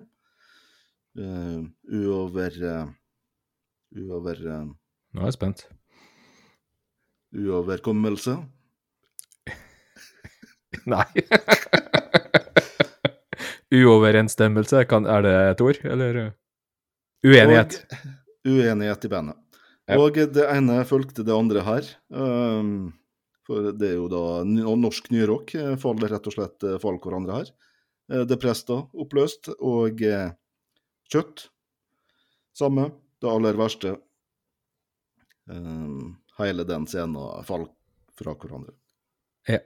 uover 1.13 2.56
Uover 3.94 4.42
Nå 4.42 5.22
er 5.22 5.28
jeg 5.28 5.36
spent. 5.36 5.62
uoverkommelse. 7.38 8.34
Nei. 10.96 11.06
Uoverensstemmelse, 13.70 14.82
er 14.82 15.22
det 15.28 15.36
et 15.52 15.62
ord, 15.62 15.84
eller? 15.86 16.20
Uenighet. 17.22 17.84
Og 17.94 18.58
uenighet 18.58 19.06
i 19.06 19.13
bandet. 19.13 19.49
Ja. 19.89 19.97
Og 19.97 20.17
det 20.17 20.45
ene 20.45 20.84
fulgte 20.86 21.25
det 21.25 21.34
andre 21.34 21.63
her. 21.65 21.88
Um, 22.13 22.91
for 23.47 23.71
det 23.73 23.88
er 23.88 23.95
jo 23.97 24.10
da 24.12 24.43
Norsk 24.45 25.08
nyrock 25.10 25.56
eh, 25.58 25.71
faller 25.82 26.12
rett 26.13 26.28
og 26.30 26.36
slett 26.36 26.65
eh, 26.67 26.78
faller 26.82 27.02
hverandre 27.02 27.39
her. 27.39 27.49
Eh, 28.13 28.25
Depresta 28.30 28.84
oppløst, 28.93 29.49
og 29.58 30.04
Kjøtt 31.10 31.47
samme. 32.54 32.91
Det 33.19 33.32
aller 33.32 33.58
verste. 33.58 33.95
Um, 35.49 36.19
hele 36.38 36.63
den 36.69 36.86
scenen 36.88 37.17
faller 37.47 37.73
fra 38.19 38.36
hverandre. 38.38 38.75
Ja. 39.49 39.63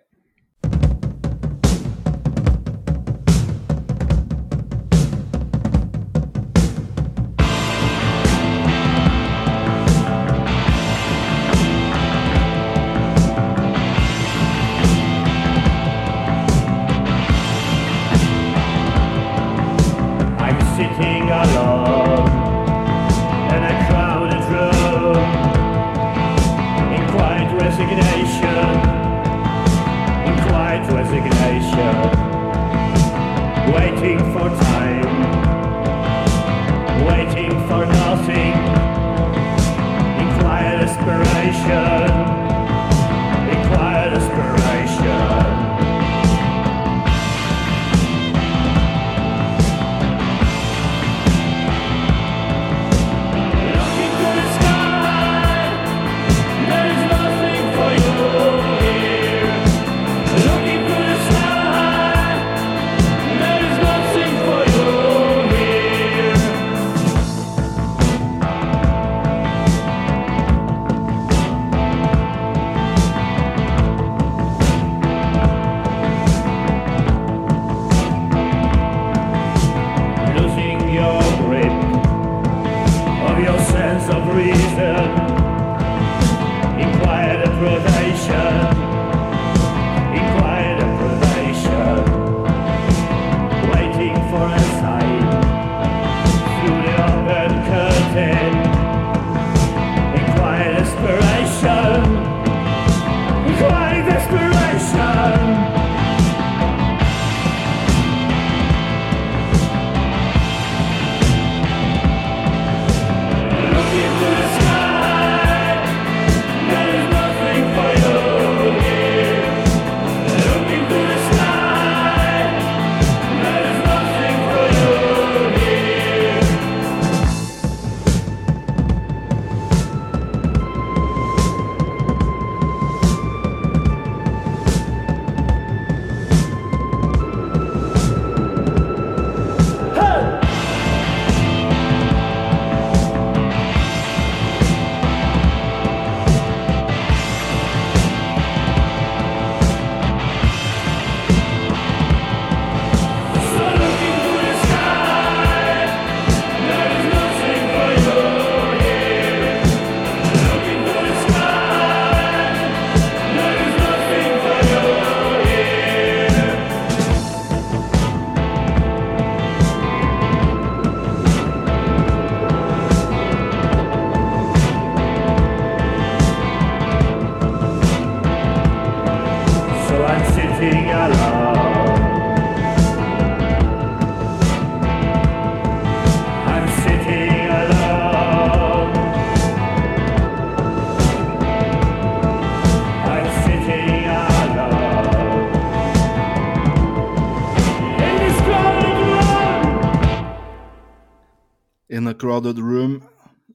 Crowded 202.23 202.59
Room, 202.59 203.03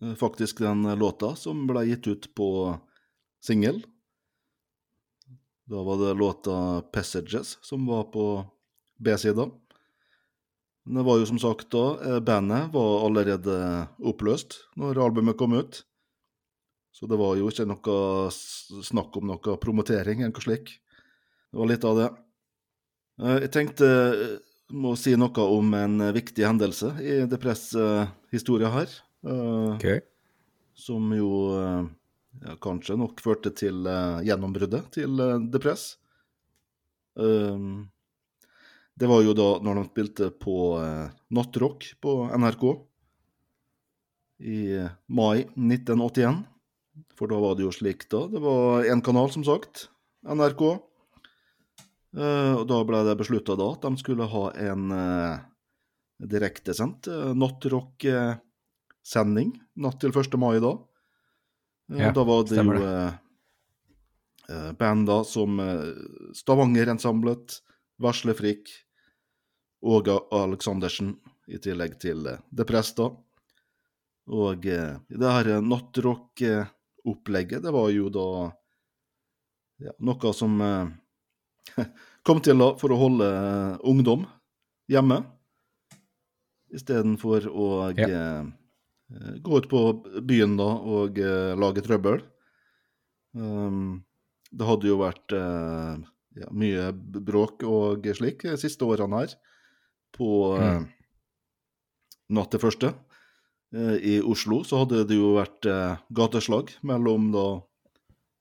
eh, 0.03 0.15
faktisk 0.15 0.59
den 0.59 0.85
eh, 0.85 0.97
låta 0.97 1.37
som 1.37 1.63
ble 1.67 1.87
gitt 1.89 2.07
ut 2.07 2.35
på 2.37 2.77
singel. 3.41 3.81
Da 5.65 5.83
var 5.83 5.97
det 5.97 6.15
låta 6.15 6.83
'Passages' 6.93 7.57
som 7.63 7.87
var 7.87 8.05
på 8.05 8.45
B-sida. 8.99 9.51
Men 10.85 10.95
Det 10.95 11.03
var 11.03 11.19
jo 11.19 11.27
som 11.27 11.39
sagt 11.39 11.71
da, 11.71 12.01
eh, 12.01 12.21
bandet 12.21 12.73
var 12.73 13.07
allerede 13.07 13.89
oppløst 14.05 14.59
når 14.77 15.01
albumet 15.01 15.39
kom 15.39 15.53
ut. 15.53 15.85
Så 16.93 17.09
det 17.09 17.17
var 17.17 17.37
jo 17.37 17.49
ikke 17.49 17.65
noe 17.65 18.29
snakk 18.85 19.17
om 19.17 19.27
noe 19.27 19.57
promotering 19.57 20.21
eller 20.21 20.37
noe 20.37 20.45
slik. 20.45 20.77
Det 21.53 21.59
var 21.59 21.67
litt 21.67 21.85
av 21.85 21.97
det. 21.97 22.11
Jeg 23.19 23.51
tenkte 23.51 24.41
må 24.73 24.97
si 24.97 25.17
noe 25.17 25.41
om 25.41 25.75
en 25.75 26.13
viktig 26.13 26.45
hendelse 26.45 27.01
i 27.01 27.25
Depress-historia 28.29 28.69
her. 28.69 28.89
Eh, 29.25 29.75
Ok. 29.75 30.03
som 30.75 31.11
jo 31.13 31.59
eh, 31.59 31.87
ja, 32.45 32.57
kanskje 32.61 32.97
nok 32.97 33.21
førte 33.21 33.51
til 33.51 33.87
eh, 33.87 34.23
gjennombruddet 34.25 34.93
til 34.93 35.17
Depress. 35.51 35.97
Det 38.99 39.07
var 39.11 39.23
jo 39.25 39.33
da 39.35 39.59
når 39.59 39.75
de 39.75 39.85
spilte 39.89 40.29
på 40.31 40.79
Nattrock 41.35 41.85
på 42.01 42.13
NRK 42.31 42.65
i 44.39 44.59
mai 45.09 45.43
1981. 45.59 46.45
For 47.19 47.27
da 47.27 47.41
var 47.43 47.57
det 47.59 47.65
jo 47.67 47.73
slik, 47.75 48.07
da. 48.09 48.29
Det 48.31 48.39
var 48.39 48.85
én 48.87 49.03
kanal, 49.03 49.33
som 49.35 49.43
sagt. 49.43 49.89
NRK. 50.23 50.63
Og 52.15 52.63
da 52.71 52.79
ble 52.87 53.03
det 53.09 53.19
beslutta 53.19 53.59
da 53.59 53.73
at 53.75 53.83
de 53.83 53.99
skulle 53.99 54.31
ha 54.31 54.45
en 54.55 54.95
direktesendt 56.19 57.07
eh, 57.13 57.31
nattrock-sending 57.39 59.53
natt 59.79 60.01
til 60.03 60.11
1. 60.15 60.35
mai 60.41 60.59
da. 60.63 60.73
Eh, 61.93 61.99
Ja, 62.03 62.11
da 62.13 62.25
var 62.27 62.43
det 62.45 62.57
jo 62.59 62.73
eh, 62.75 63.13
eh, 64.51 64.73
band 64.77 65.07
da 65.09 65.23
som 65.25 65.61
eh, 65.63 65.85
Stavanger-ensemblet, 66.37 67.61
Veslefrik, 68.03 68.69
og 69.87 70.09
Aleksandersen, 70.35 71.15
i 71.49 71.59
tillegg 71.63 71.99
til 72.03 72.27
eh, 72.27 72.39
Press, 72.67 72.93
da. 72.99 73.07
Og 74.29 74.67
eh, 74.67 74.99
det 75.09 75.31
her 75.33 75.49
eh, 75.55 75.63
nattrock-opplegget, 75.65 77.63
det 77.65 77.73
var 77.73 77.89
jo 77.95 78.09
da 78.13 78.27
ja, 79.87 79.93
noe 80.03 80.33
som 80.35 80.61
eh, 80.61 80.87
kom 82.27 82.41
til 82.45 82.59
da 82.61 82.75
for 82.81 82.91
å 82.93 82.97
holde 83.01 83.25
eh, 83.25 83.79
ungdom 83.89 84.27
hjemme, 84.91 85.23
istedenfor 86.75 87.47
å 87.51 87.69
Ja. 87.97 88.09
eh, 88.09 89.39
gå 89.41 89.59
ut 89.63 89.69
på 89.71 89.81
byen 90.29 90.57
da 90.59 90.69
og 90.77 91.19
eh, 91.19 91.55
lage 91.57 91.81
trøbbel. 91.87 92.21
Um, 93.35 94.05
det 94.53 94.67
hadde 94.67 94.89
jo 94.89 94.99
vært 95.01 95.33
eh, 95.37 95.99
ja, 96.41 96.49
mye 96.51 96.91
bråk 96.95 97.63
og 97.69 98.07
slik 98.17 98.43
de 98.47 98.57
siste 98.61 98.85
årene 98.89 99.21
her 99.25 99.35
på 100.17 100.29
eh, 100.57 100.79
Mm. 100.79 100.87
natt 102.31 102.51
til 102.53 102.61
første. 102.61 102.95
Eh, 103.73 103.97
I 104.01 104.15
Oslo 104.25 104.63
så 104.65 104.83
hadde 104.85 105.05
det 105.09 105.17
jo 105.17 105.35
vært 105.37 105.67
eh, 105.69 105.97
gateslag 106.13 106.73
mellom 106.83 107.31
da 107.33 107.47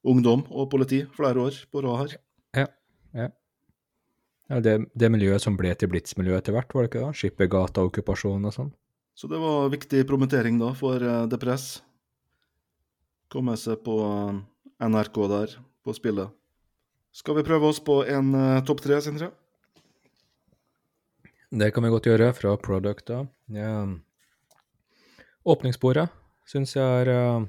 ungdom 0.07 0.45
og 0.51 0.69
politi 0.71 1.01
flere 1.15 1.47
år 1.47 1.55
på 1.71 1.83
rad 1.83 1.99
her. 2.05 2.17
Ja, 2.55 2.67
Ja, 3.13 3.29
det, 4.47 4.77
det 4.95 5.09
miljøet 5.11 5.43
som 5.43 5.57
ble 5.59 5.73
til 5.75 5.91
Blitz-miljøet 5.91 6.43
etter 6.43 6.55
hvert, 6.55 6.71
var 6.73 6.85
det 6.85 6.91
ikke 6.91 7.03
da? 7.03 7.15
Skippergata, 7.15 7.83
okkupasjon 7.89 8.47
og 8.47 8.55
sånn. 8.55 8.71
Så 9.17 9.27
det 9.31 9.41
var 9.41 9.71
viktig 9.73 10.05
promotering 10.07 10.59
da 10.61 10.71
for 10.77 11.01
Depress. 11.01 11.37
Press. 11.41 11.67
Komme 13.31 13.57
seg 13.59 13.81
på 13.83 13.95
eh, 14.05 14.37
NRK 14.87 15.17
der, 15.31 15.55
på 15.83 15.95
spillet. 15.95 16.31
Skal 17.15 17.35
vi 17.39 17.43
prøve 17.47 17.71
oss 17.71 17.79
på 17.83 17.99
en 18.05 18.29
uh, 18.35 18.63
topp 18.63 18.83
tre, 18.83 18.99
Sindre? 19.01 19.31
Det 21.49 21.71
kan 21.73 21.83
vi 21.83 21.91
godt 21.91 22.07
gjøre 22.07 22.29
fra 22.37 22.53
Producta. 22.61 23.23
Ja. 23.51 23.71
Åpningssporet 25.47 26.13
syns 26.47 26.75
jeg 26.75 26.85
er 26.85 27.09
uh, 27.09 27.47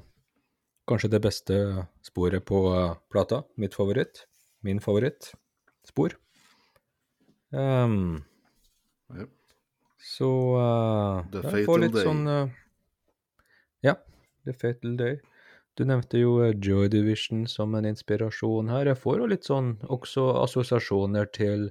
kanskje 0.89 1.11
det 1.13 1.21
beste 1.21 1.59
sporet 2.07 2.47
på 2.49 2.63
uh, 2.73 2.97
plata. 3.13 3.43
Mitt 3.61 3.77
favoritt. 3.77 4.25
Min 4.65 4.81
favorittspor. 4.83 6.17
Um, 7.51 8.23
yep. 9.17 9.29
så 9.97 10.29
uh, 10.53 11.23
The 11.33 11.41
jeg 11.41 11.49
får 11.49 11.65
Fatal 11.65 11.81
litt 11.81 11.95
Day. 11.95 12.05
sånn 12.05 12.27
uh, 12.29 12.51
Ja, 13.85 13.95
The 14.45 14.53
Fatal 14.53 14.95
Day. 14.99 15.19
Du 15.79 15.85
nevnte 15.87 16.19
jo 16.19 16.35
eh, 16.43 16.53
Joy 16.59 16.89
Division 16.91 17.45
som 17.47 17.73
en 17.77 17.87
inspirasjon 17.87 18.69
her. 18.69 18.89
Jeg 18.91 18.99
får 18.99 19.21
jo 19.21 19.29
litt 19.31 19.47
sånn 19.47 19.77
også 19.87 20.25
assosiasjoner 20.43 21.29
til 21.35 21.69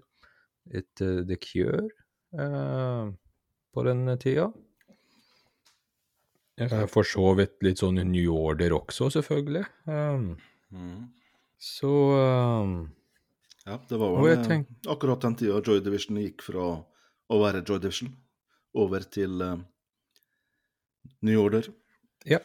et, 0.72 1.02
uh, 1.04 1.20
The 1.28 1.36
Cure 1.36 1.84
uh, 2.38 3.12
på 3.74 3.84
den 3.86 4.08
tida. 4.22 4.48
For 6.90 7.06
så 7.06 7.36
vidt 7.38 7.60
litt 7.62 7.78
sånn 7.78 8.00
New 8.10 8.32
Order 8.34 8.74
også, 8.74 9.12
selvfølgelig. 9.14 9.62
Um, 9.86 10.32
så 11.62 11.92
um, 12.18 12.72
Ja, 13.68 13.76
det 13.88 13.98
var 14.00 14.14
vel 14.16 14.30
eh, 14.32 14.44
tenk- 14.48 14.88
akkurat 14.88 15.20
den 15.26 15.34
tida 15.36 15.60
Joy 15.60 15.82
Division 15.84 16.16
gikk 16.22 16.42
fra 16.46 16.66
å 17.28 17.40
være 17.42 17.60
Joy 17.68 17.78
Division 17.84 18.14
over 18.78 19.04
til 19.04 19.42
uh, 19.44 19.56
New 21.22 21.40
Order. 21.42 21.68
ja. 22.28 22.40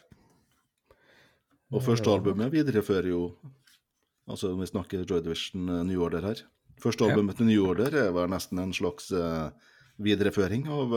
Og 1.73 1.81
første 1.81 2.05
albumet 2.11 2.51
viderefører 2.53 3.07
jo 3.09 3.21
Altså, 4.29 4.51
vi 4.55 4.65
snakker 4.69 5.01
Joy 5.09 5.19
Division 5.25 5.65
uh, 5.67 5.79
New 5.83 5.99
Order 6.05 6.21
her. 6.23 6.41
Første 6.79 7.03
Ja. 7.03 7.11
albumet 7.11 7.35
til 7.39 7.47
New 7.49 7.65
Order 7.67 8.11
var 8.15 8.29
nesten 8.31 8.59
en 8.61 8.71
slags 8.73 9.09
uh, 9.11 9.49
videreføring 9.99 10.67
av 10.71 10.93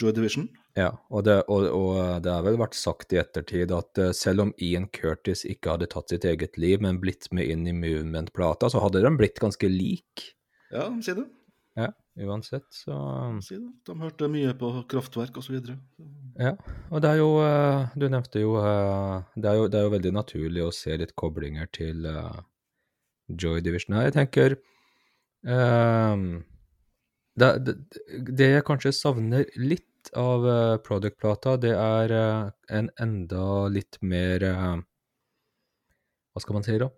Joy 0.00 0.12
Division. 0.12 0.48
Ja, 0.76 0.90
og 1.08 1.24
det, 1.24 1.38
og, 1.48 1.64
og 1.72 2.20
det 2.20 2.32
har 2.34 2.42
vel 2.44 2.58
vært 2.60 2.76
sagt 2.76 3.14
i 3.16 3.20
ettertid 3.22 3.72
at 3.72 4.00
eh, 4.02 4.12
selv 4.16 4.44
om 4.44 4.50
Ian 4.60 4.90
Curtis 4.92 5.46
ikke 5.48 5.72
hadde 5.72 5.88
tatt 5.92 6.12
sitt 6.12 6.26
eget 6.28 6.58
liv, 6.60 6.82
men 6.84 7.00
blitt 7.00 7.30
med 7.32 7.48
inn 7.48 7.64
i 7.64 7.72
Movement-plata, 7.72 8.68
så 8.72 8.82
hadde 8.84 9.00
de 9.06 9.12
blitt 9.16 9.40
ganske 9.40 9.70
lik. 9.72 10.26
Ja, 10.74 10.90
si 11.00 11.16
det. 11.16 11.24
Ja, 11.76 11.90
uansett, 12.24 12.68
så 12.72 12.94
Si 13.44 13.56
det. 13.56 13.70
De 13.84 13.96
hørte 14.00 14.28
mye 14.32 14.52
på 14.56 14.70
kraftverk 14.88 15.36
osv. 15.36 15.58
Ja, 16.40 16.54
og 16.88 17.02
det 17.04 17.10
er 17.10 17.18
jo 17.20 17.30
eh, 17.44 17.96
Du 17.96 18.06
nevnte 18.08 18.40
jo 18.40 18.54
eh, 18.60 19.24
det, 19.36 19.50
er 19.50 19.58
jo 19.60 19.66
det 19.72 19.80
er 19.80 19.84
jo 19.84 19.92
veldig 19.92 20.12
naturlig 20.16 20.64
å 20.64 20.72
se 20.72 20.96
litt 20.96 21.12
koblinger 21.16 21.68
til 21.76 22.08
eh, 22.08 22.38
Joy 23.28 23.60
Division 23.64 23.96
her. 23.96 24.08
Jeg 24.08 24.16
tenker 24.16 24.56
um, 25.44 26.44
det, 27.36 27.50
det, 27.66 27.76
det 28.40 28.50
jeg 28.54 28.66
kanskje 28.68 28.94
savner 28.96 29.44
litt 29.60 29.88
av 30.14 30.44
uh, 30.46 30.76
Product-plata, 30.84 31.56
det 31.62 31.72
er 31.74 32.12
uh, 32.14 32.50
en 32.70 32.90
enda 33.02 33.46
litt 33.72 33.98
mer 34.02 34.44
uh, 34.46 34.76
Hva 36.32 36.44
skal 36.44 36.58
man 36.58 36.66
si, 36.66 36.76
da? 36.78 36.90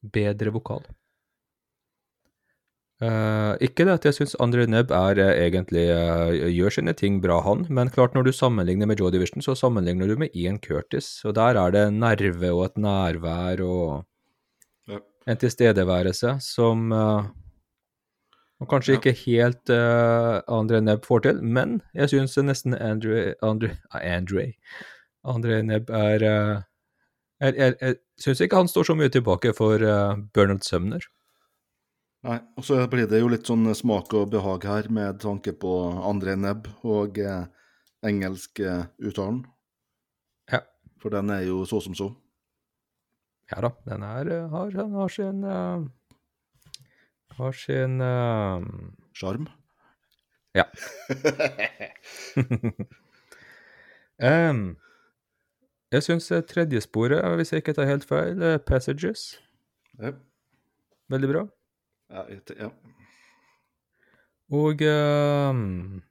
Bedre 0.00 0.52
vokal. 0.54 0.86
Eh, 3.00 3.52
ikke 3.64 3.86
det 3.88 3.94
at 3.96 4.04
jeg 4.04 4.16
syns 4.18 4.34
André 4.44 4.66
Nebb 4.68 4.90
er 4.92 5.16
eh, 5.24 5.38
egentlig 5.46 5.86
eh, 5.88 6.50
gjør 6.52 6.74
sine 6.74 6.92
ting 6.92 7.16
bra, 7.24 7.38
han, 7.46 7.64
men 7.72 7.88
klart 7.88 8.12
når 8.12 8.26
du 8.26 8.32
sammenligner 8.36 8.90
med 8.90 9.00
Joe 9.00 9.12
Division, 9.14 9.40
så 9.40 9.54
sammenligner 9.56 10.10
du 10.10 10.18
med 10.20 10.36
Ian 10.36 10.58
Curtis, 10.60 11.08
og 11.24 11.38
der 11.38 11.56
er 11.56 11.72
det 11.72 11.86
nerve 11.96 12.50
og 12.52 12.66
et 12.66 12.76
nærvær 12.76 13.62
og 13.64 14.98
en 15.24 15.40
tilstedeværelse 15.40 16.36
som 16.44 16.92
eh, 18.60 18.64
man 18.64 18.68
kanskje 18.70 18.96
ikke 18.98 19.14
helt 19.24 19.70
uh, 19.72 20.40
André 20.52 20.80
Nebb 20.84 21.06
får 21.08 21.20
til, 21.26 21.42
men 21.42 21.80
jeg 21.94 22.12
syns 22.12 22.36
nesten 22.44 22.74
Andre, 22.74 23.34
Andre, 23.42 23.76
Andre, 23.90 24.52
André 25.24 25.62
Nebb 25.62 25.90
er 25.90 26.24
uh, 26.24 26.62
Jeg, 27.40 27.56
jeg, 27.56 27.74
jeg 27.80 27.96
syns 28.20 28.40
ikke 28.40 28.60
han 28.60 28.68
står 28.68 28.90
så 28.90 28.94
mye 28.94 29.08
tilbake 29.08 29.54
for 29.56 29.80
uh, 29.80 30.18
Bernard 30.34 30.60
Sumner. 30.62 31.00
Nei, 32.28 32.36
og 32.60 32.66
så 32.68 32.82
blir 32.92 33.08
det 33.08 33.22
jo 33.22 33.30
litt 33.32 33.48
sånn 33.48 33.64
smak 33.72 34.12
og 34.12 34.28
behag 34.34 34.66
her 34.68 34.90
med 34.92 35.22
tanke 35.22 35.54
på 35.56 35.72
André 36.04 36.36
Nebb 36.36 36.68
og 36.84 37.16
uh, 37.16 37.46
engelsk 38.04 38.60
Uh. 38.60 39.40
Ja. 40.52 40.60
For 41.00 41.16
den 41.16 41.32
er 41.32 41.46
jo 41.48 41.64
så 41.64 41.80
som 41.80 41.96
så. 41.96 42.10
Ja 43.50 43.60
da, 43.64 43.70
den 43.86 44.02
er, 44.06 44.28
eh, 44.30 44.48
har, 44.50 44.70
den 44.70 44.92
har 44.94 45.08
sin 45.10 45.42
eh, 45.44 45.86
Har 47.40 47.56
sin 47.56 47.98
Sjarm? 49.16 49.48
Uh... 49.48 49.56
Ja. 50.54 50.66
um, 54.50 54.76
jeg 55.94 56.02
syns 56.04 56.28
tredje 56.50 56.82
sporet, 56.84 57.24
hvis 57.38 57.52
jeg 57.52 57.64
ikke 57.64 57.76
tar 57.78 57.88
helt 57.88 58.04
feil, 58.04 58.42
er 58.42 58.58
Passages. 58.58 59.38
Ja. 60.00 60.12
Veldig 61.10 61.28
bra. 61.32 61.46
Ja, 62.10 62.26
ja. 62.58 62.70
Og 64.50 64.82
um... 64.82 66.02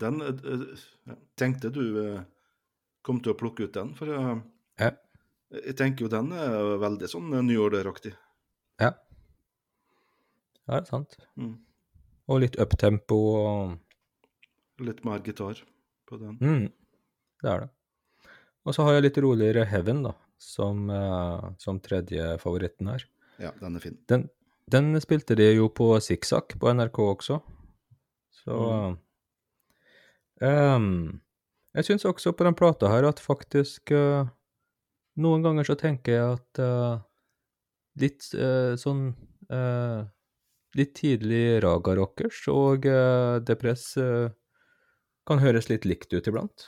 Den 0.00 0.20
eh, 0.20 0.52
eh. 0.52 1.16
Tenkte 1.38 1.70
du 1.70 1.82
eh, 2.02 2.22
kom 3.06 3.20
til 3.22 3.34
å 3.34 3.38
plukke 3.38 3.68
ut 3.68 3.74
den, 3.74 3.94
for 3.94 4.10
eh, 4.10 4.36
Ja. 4.82 4.90
jeg 5.54 5.76
tenker 5.78 6.04
jo 6.04 6.10
den 6.12 6.32
er 6.34 6.74
veldig 6.82 7.08
sånn 7.10 7.30
eh, 7.32 7.44
New 7.46 7.62
Order-aktig. 7.62 8.16
Ja. 8.82 8.92
Ja, 10.66 10.80
det 10.80 10.82
er 10.82 10.90
sant. 10.90 11.16
Mm. 11.38 11.54
Og 12.26 12.42
litt 12.42 12.58
uptempo 12.58 13.18
og 13.38 14.82
Litt 14.82 15.04
mer 15.06 15.22
gitar 15.24 15.62
på 16.04 16.18
den. 16.20 16.36
mm, 16.36 16.72
Det 17.42 17.50
er 17.50 17.60
det. 17.60 17.68
Og 18.66 18.74
så 18.74 18.84
har 18.84 18.96
jeg 18.96 19.06
litt 19.06 19.18
roligere 19.22 19.64
Heaven, 19.64 20.02
da, 20.02 20.12
som, 20.36 20.90
eh, 20.90 21.44
som 21.58 21.78
tredje 21.80 22.36
favoritten 22.42 22.90
her. 22.90 23.04
Ja, 23.38 23.52
den 23.60 23.76
er 23.76 23.80
fin. 23.80 23.96
Den, 24.08 24.28
den 24.68 25.00
spilte 25.00 25.36
de 25.38 25.52
jo 25.54 25.68
på 25.68 25.94
Sikksakk 26.02 26.58
på 26.60 26.72
NRK 26.74 26.98
også. 26.98 27.40
Så 28.42 28.56
ehm, 30.42 31.20
Jeg 31.74 31.84
syns 31.84 32.04
også 32.04 32.32
på 32.32 32.44
den 32.44 32.54
plata 32.54 32.88
her 32.88 33.06
at 33.08 33.20
faktisk 33.20 33.90
uh, 33.92 34.26
Noen 35.16 35.42
ganger 35.42 35.64
så 35.64 35.74
tenker 35.74 36.12
jeg 36.12 36.36
at 36.36 36.60
uh, 36.60 36.98
litt 38.00 38.28
uh, 38.34 38.76
sånn 38.76 39.14
Litt 40.76 40.92
tidlig 40.98 41.62
Raga 41.64 41.94
Rockers 41.96 42.42
og 42.52 42.84
uh, 42.84 43.38
Depress 43.40 43.94
uh, 43.96 44.28
kan 45.26 45.40
høres 45.40 45.70
litt 45.70 45.86
likt 45.88 46.12
ut 46.12 46.28
iblant. 46.28 46.66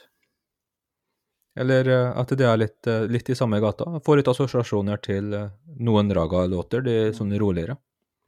Eller 1.58 1.90
uh, 1.92 2.16
at 2.16 2.32
det 2.38 2.46
er 2.48 2.56
litt, 2.56 2.88
litt 3.12 3.28
i 3.28 3.36
samme 3.36 3.60
gata. 3.60 3.84
Får 4.06 4.20
litt 4.20 4.30
assosiasjoner 4.32 5.02
til 5.04 5.36
noen 5.76 6.14
Raga-låter, 6.16 6.80
de 6.86 6.96
sånn 7.16 7.36
roligere. 7.40 7.76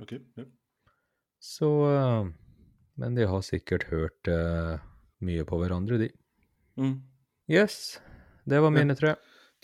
Ok, 0.03 0.19
ja. 0.37 0.45
Så 1.41 1.69
Men 3.01 3.15
de 3.17 3.25
har 3.25 3.41
sikkert 3.41 3.87
hørt 3.89 4.29
mye 5.25 5.45
på 5.49 5.57
hverandre, 5.61 5.97
de. 6.03 6.09
Mm. 6.77 6.99
Yes, 7.49 8.01
det 8.45 8.61
var 8.61 8.69
Ja. 8.69 8.77
mine 8.77 8.97
tre. 8.97 9.15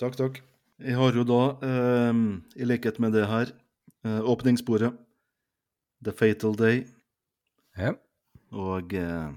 Takk, 0.01 0.17
takk. 0.17 0.41
Jeg 0.81 0.97
har 0.97 1.13
jo 1.13 1.25
da, 1.29 1.43
i 2.57 2.65
likhet 2.65 2.99
med 2.99 3.13
det 3.13 3.27
her, 3.29 3.53
åpningssporet. 4.05 4.97
The 6.05 6.13
Fatal 6.13 6.55
Day. 6.59 6.85
Ja. 7.77 7.95
Og 8.57 8.95
eh, 8.97 9.33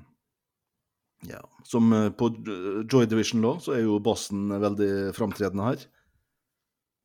ja, 1.29 1.41
som 1.67 1.91
eh, 1.95 2.09
på 2.15 2.29
eh, 2.31 2.83
Joy 2.85 3.07
Division 3.09 3.43
da, 3.43 3.55
så 3.63 3.75
er 3.75 3.83
jo 3.85 3.99
bassen 4.03 4.49
veldig 4.51 4.91
framtredende 5.17 5.71
her. 5.71 5.83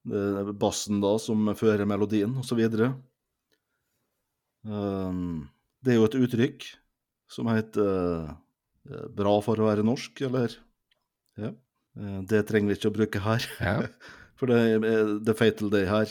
Det 0.05 0.23
er 0.45 0.55
bassen 0.61 1.01
da 1.01 1.15
som 1.23 1.49
fører 1.57 1.89
melodien. 1.89 2.37
Um, 4.65 5.47
det 5.85 5.95
er 5.95 5.97
jo 5.97 6.09
et 6.09 6.17
uttrykk 6.19 6.67
som 7.33 7.49
heter 7.49 8.35
'bra 9.17 9.33
for 9.41 9.57
å 9.57 9.71
være 9.71 9.87
norsk', 9.87 10.21
eller 10.29 10.53
Ja. 11.41 11.55
Det 12.29 12.43
trenger 12.45 12.69
vi 12.69 12.77
ikke 12.77 12.91
å 12.91 12.99
bruke 12.99 13.21
her. 13.25 13.49
Ja. 13.61 13.89
For 14.37 14.51
det 14.51 14.57
er 14.83 15.21
The 15.25 15.33
Fatal 15.33 15.71
Day 15.71 15.85
her. 15.87 16.11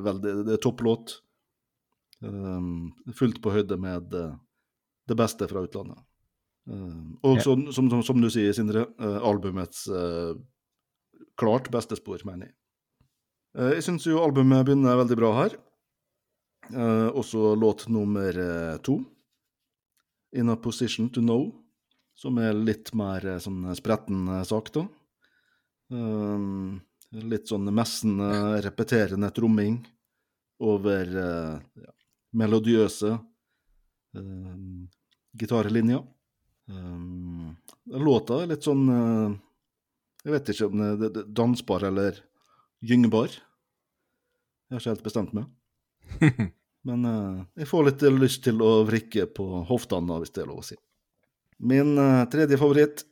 veldig, 0.00 0.32
det 0.48 0.54
er 0.54 0.62
topplåt. 0.64 1.20
Um, 2.24 2.92
fullt 3.12 3.40
på 3.44 3.52
høyde 3.52 3.76
med 3.80 4.14
eh, 4.16 4.34
det 5.10 5.16
beste 5.18 5.48
fra 5.50 5.64
utlandet. 5.66 6.00
Um, 6.64 7.18
og 7.26 7.42
så, 7.44 7.52
som, 7.76 7.90
som, 7.92 8.02
som, 8.06 8.20
du 8.22 8.30
sier, 8.32 8.54
Sindre, 8.56 8.86
eh, 8.96 9.18
albumets 9.28 9.84
eh, 9.92 10.32
klart 11.40 11.68
beste 11.74 11.98
spor, 11.98 12.22
mener 12.24 12.48
jeg. 12.48 12.54
Eh, 13.58 13.74
jeg 13.76 13.86
syns 13.88 14.06
jo 14.08 14.22
albumet 14.22 14.64
begynner 14.64 15.02
veldig 15.02 15.18
bra 15.20 15.32
her. 15.42 15.58
Eh, 16.72 17.10
også 17.12 17.52
låt 17.60 17.88
nummer 17.92 18.40
eh, 18.46 18.78
to, 18.86 19.02
'In 20.32 20.48
a 20.50 20.56
Position 20.56 21.10
to 21.10 21.20
Know', 21.20 21.52
som 22.16 22.38
er 22.38 22.56
litt 22.56 22.94
mer 22.96 23.26
eh, 23.26 23.42
sånn 23.42 23.68
spretten 23.76 24.28
eh, 24.28 24.46
sak, 24.48 24.72
da. 24.74 24.88
Litt 27.14 27.46
sånn 27.46 27.68
messende, 27.70 28.30
repeterende 28.64 29.28
tromming 29.30 29.76
over 30.64 31.04
eh, 31.04 31.60
ja, 31.84 31.92
melodiøse 32.34 33.14
uh, 33.14 34.58
gitarlinja. 35.38 36.02
Um, 36.68 37.56
låta 37.84 38.40
er 38.40 38.54
litt 38.54 38.64
sånn 38.64 38.86
uh, 38.88 39.34
Jeg 40.24 40.32
vet 40.32 40.46
ikke 40.48 40.68
om 40.70 40.78
det 40.96 41.10
er 41.10 41.26
dansbar 41.36 41.84
eller 41.90 42.22
gyngbar. 42.84 43.34
Jeg 43.34 44.72
har 44.72 44.80
ikke 44.80 44.94
helt 44.94 45.04
bestemt 45.04 45.34
meg. 45.36 45.50
Men 46.88 47.04
uh, 47.08 47.44
jeg 47.60 47.68
får 47.68 47.86
litt 47.90 48.06
lyst 48.16 48.44
til 48.46 48.64
å 48.64 48.78
vrikke 48.88 49.28
på 49.36 49.44
hoftene, 49.68 50.20
hvis 50.22 50.32
det 50.32 50.44
er 50.44 50.50
lov 50.50 50.62
å 50.62 50.66
si. 50.70 50.78
Min 51.64 51.94
uh, 52.00 52.24
tredje 52.32 52.58
favoritt 52.58 53.04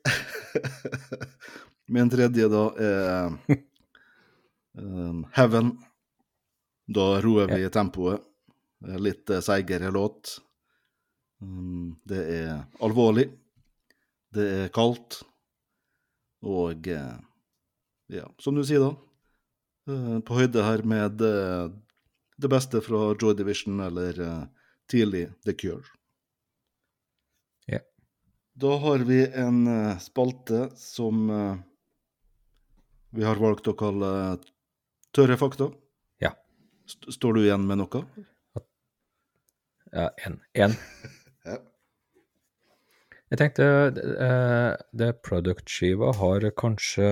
Min 1.92 2.10
tredje 2.10 2.48
da 2.50 2.64
er 2.80 3.36
Heaven. 5.36 5.74
Da 6.88 7.06
roer 7.20 7.50
vi 7.52 7.68
tempoet. 7.72 8.22
Er 8.82 9.02
Litt 9.02 9.30
eh, 9.30 9.42
seigere 9.44 9.92
låt. 9.94 10.38
Um, 11.42 12.00
det 12.08 12.22
er 12.34 12.64
alvorlig. 12.82 13.28
Det 14.32 14.48
er 14.64 14.72
kaldt. 14.74 15.20
Og 16.42 16.88
eh, 16.90 17.18
ja, 18.10 18.26
som 18.42 18.56
du 18.58 18.64
sier, 18.66 18.82
da. 18.82 18.92
eh, 19.92 20.18
på 20.26 20.38
høyde 20.40 20.64
her 20.66 20.82
med 20.88 21.22
eh, 21.22 21.68
det 22.42 22.50
beste 22.50 22.80
fra 22.82 23.12
Joy 23.14 23.36
Division 23.38 23.82
eller 23.84 24.18
eh, 24.18 24.46
tidlig 24.90 25.28
The 25.46 25.54
Cure. 25.54 25.84
Ja. 27.70 27.78
Da 28.58 28.72
har 28.82 29.04
vi 29.06 29.20
en 29.28 29.66
eh, 29.70 30.00
spalte 30.02 30.64
som 30.80 31.30
eh, 31.30 31.60
vi 33.12 33.24
har 33.28 33.38
valgt 33.38 33.68
å 33.70 33.76
kalle 33.78 34.10
Tørre 35.12 35.36
fakta. 35.36 35.66
Ja. 36.24 36.32
St 36.88 37.12
står 37.12 37.36
du 37.36 37.42
igjen 37.44 37.66
med 37.68 37.82
noe? 37.82 38.06
Ja, 39.92 40.10
én. 40.26 40.40
Én. 40.54 40.76
Ja. 41.44 41.56
Jeg 43.32 43.38
tenkte 43.40 43.64
det 43.96 44.02
det 44.94 45.08
product-skiva 45.26 46.12
har 46.20 46.44
kanskje 46.60 47.06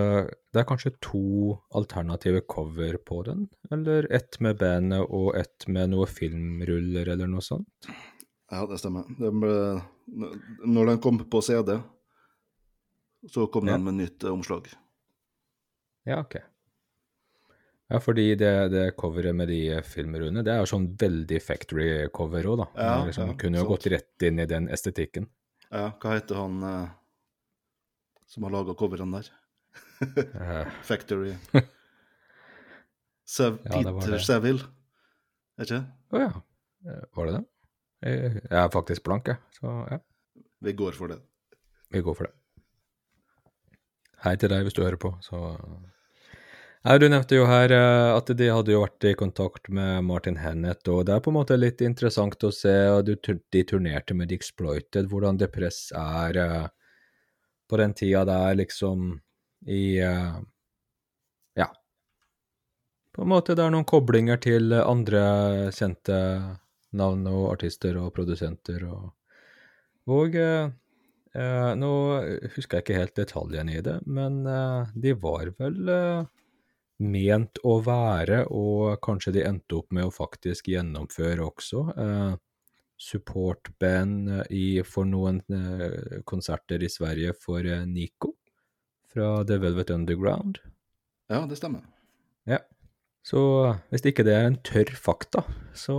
Det 0.52 0.60
er 0.60 0.66
kanskje 0.68 0.92
to 1.02 1.22
alternative 1.74 2.42
cover 2.46 2.98
på 3.08 3.22
den? 3.26 3.48
Eller 3.72 4.06
ett 4.12 4.38
med 4.40 4.58
bandet 4.60 5.02
og 5.08 5.34
ett 5.40 5.66
med 5.68 5.90
noe 5.90 6.06
filmruller 6.06 7.08
eller 7.14 7.26
noe 7.30 7.42
sånt? 7.42 7.88
Ja, 8.50 8.66
det 8.66 8.78
stemmer. 8.82 9.06
Den 9.18 9.40
ble, 9.42 9.56
når 10.66 10.92
den 10.92 11.00
kom 11.02 11.18
på 11.30 11.40
CD, 11.42 11.76
så 13.30 13.46
kom 13.50 13.66
Ja. 13.68 13.72
den 13.78 13.84
med 13.84 13.94
nytt 13.94 14.24
eh, 14.24 14.32
omslag. 14.32 14.68
Ja, 16.06 16.20
ok. 16.20 16.36
Ja, 17.90 17.98
fordi 17.98 18.28
det, 18.38 18.50
det 18.70 18.84
coveret 19.00 19.34
med 19.34 19.48
de 19.50 19.80
filmrullene, 19.82 20.44
det 20.46 20.52
er 20.54 20.60
jo 20.62 20.68
sånn 20.70 20.84
veldig 21.00 21.40
factory-cover 21.42 22.46
òg, 22.52 22.60
da. 22.62 22.66
Ja, 22.78 22.90
Det 23.00 23.08
liksom, 23.10 23.32
ja, 23.32 23.36
kunne 23.40 23.58
jo 23.58 23.64
sant. 23.64 23.72
gått 23.72 23.86
rett 23.90 24.26
inn 24.28 24.38
i 24.38 24.46
den 24.50 24.68
estetikken. 24.70 25.26
Ja, 25.70 25.88
hva 26.02 26.12
heter 26.14 26.38
han 26.38 26.60
eh, 26.66 26.92
som 28.30 28.46
har 28.46 28.54
laga 28.54 28.76
coverne 28.78 29.18
der? 29.20 29.32
Eh, 30.06 30.70
Factory. 30.88 31.34
Sev 33.30 33.58
Ja, 33.66 33.82
Peter. 33.82 34.18
Seville, 34.22 34.64
er 35.58 35.66
ikke 35.66 35.76
det? 35.80 35.84
Å 36.14 36.22
ja. 36.24 36.30
Eh, 36.90 37.02
Var 37.18 37.28
det 37.28 37.34
det? 37.36 37.42
Jeg, 38.06 38.30
jeg 38.46 38.56
er 38.62 38.70
faktisk 38.72 39.04
blank, 39.06 39.28
jeg. 39.28 39.38
Så 39.58 39.74
ja, 39.90 39.98
Vi 40.64 40.72
går 40.78 40.94
for 40.96 41.12
det. 41.12 41.18
vi 41.90 42.00
går 42.06 42.14
for 42.16 42.26
det. 42.30 42.34
Hei 44.24 44.36
til 44.38 44.50
deg 44.52 44.62
hvis 44.66 44.74
du 44.76 44.82
hører 44.84 44.98
på, 45.00 45.10
så 45.24 45.38
ja, 46.82 46.98
Du 46.98 47.08
nevnte 47.08 47.36
jo 47.36 47.46
her 47.48 47.72
eh, 47.74 48.10
at 48.16 48.30
de 48.36 48.48
hadde 48.48 48.72
jo 48.72 48.82
vært 48.82 49.06
i 49.10 49.14
kontakt 49.18 49.68
med 49.68 50.04
Martin 50.08 50.38
Hennett, 50.40 50.86
og 50.88 51.06
det 51.06 51.16
er 51.16 51.24
på 51.24 51.32
en 51.32 51.38
måte 51.40 51.58
litt 51.58 51.82
interessant 51.84 52.44
å 52.44 52.52
se 52.54 52.72
at 52.88 53.10
De 53.52 53.64
turnerte 53.64 54.16
med 54.16 54.30
The 54.30 54.38
Exploited, 54.40 55.10
hvordan 55.10 55.40
Depress 55.40 55.90
er 55.96 56.40
eh, 56.40 56.68
på 57.70 57.78
den 57.78 57.94
tida 57.94 58.24
der, 58.24 58.54
liksom 58.58 59.12
i 59.66 59.98
eh, 60.00 60.40
Ja. 61.58 61.68
På 63.12 63.22
en 63.22 63.32
måte 63.34 63.54
det 63.54 63.64
er 63.66 63.72
noen 63.74 63.88
koblinger 63.88 64.40
til 64.40 64.72
andre 64.72 65.70
kjente 65.74 66.18
navn 66.96 67.26
og 67.30 67.52
artister 67.52 67.98
og 68.00 68.12
produsenter 68.16 68.86
og 68.88 69.10
Og 70.10 70.34
eh, 70.34 70.70
nå 71.78 71.90
husker 72.56 72.78
jeg 72.78 72.82
ikke 72.82 72.98
helt 72.98 73.18
detaljene 73.20 73.76
i 73.76 73.82
det, 73.84 74.00
men 74.06 74.40
eh, 74.48 74.88
de 74.96 75.12
var 75.14 75.52
vel 75.60 75.90
eh, 75.92 76.24
ment 77.00 77.60
å 77.64 77.78
være, 77.84 78.44
og 78.52 79.00
kanskje 79.04 79.34
de 79.38 79.44
endte 79.48 79.78
opp 79.78 79.90
med 79.96 80.08
å 80.08 80.14
faktisk 80.14 80.68
gjennomføre 80.72 81.46
også, 81.46 81.84
eh, 81.96 82.34
supportband 83.00 84.28
eh, 84.28 84.42
i, 84.50 84.66
for 84.84 85.08
noen 85.08 85.40
eh, 85.48 86.20
konserter 86.28 86.82
i 86.84 86.90
Sverige 86.92 87.34
for 87.40 87.64
eh, 87.64 87.86
Nico 87.88 88.34
fra 89.10 89.40
The 89.48 89.56
Velvet 89.62 89.90
Underground. 89.90 90.60
Ja, 91.30 91.46
det 91.48 91.56
stemmer. 91.58 91.86
Ja. 92.48 92.60
Så 93.26 93.40
hvis 93.90 94.04
ikke 94.06 94.24
det 94.26 94.36
er 94.36 94.48
en 94.48 94.60
tørr 94.64 94.92
fakta, 94.96 95.44
så 95.76 95.96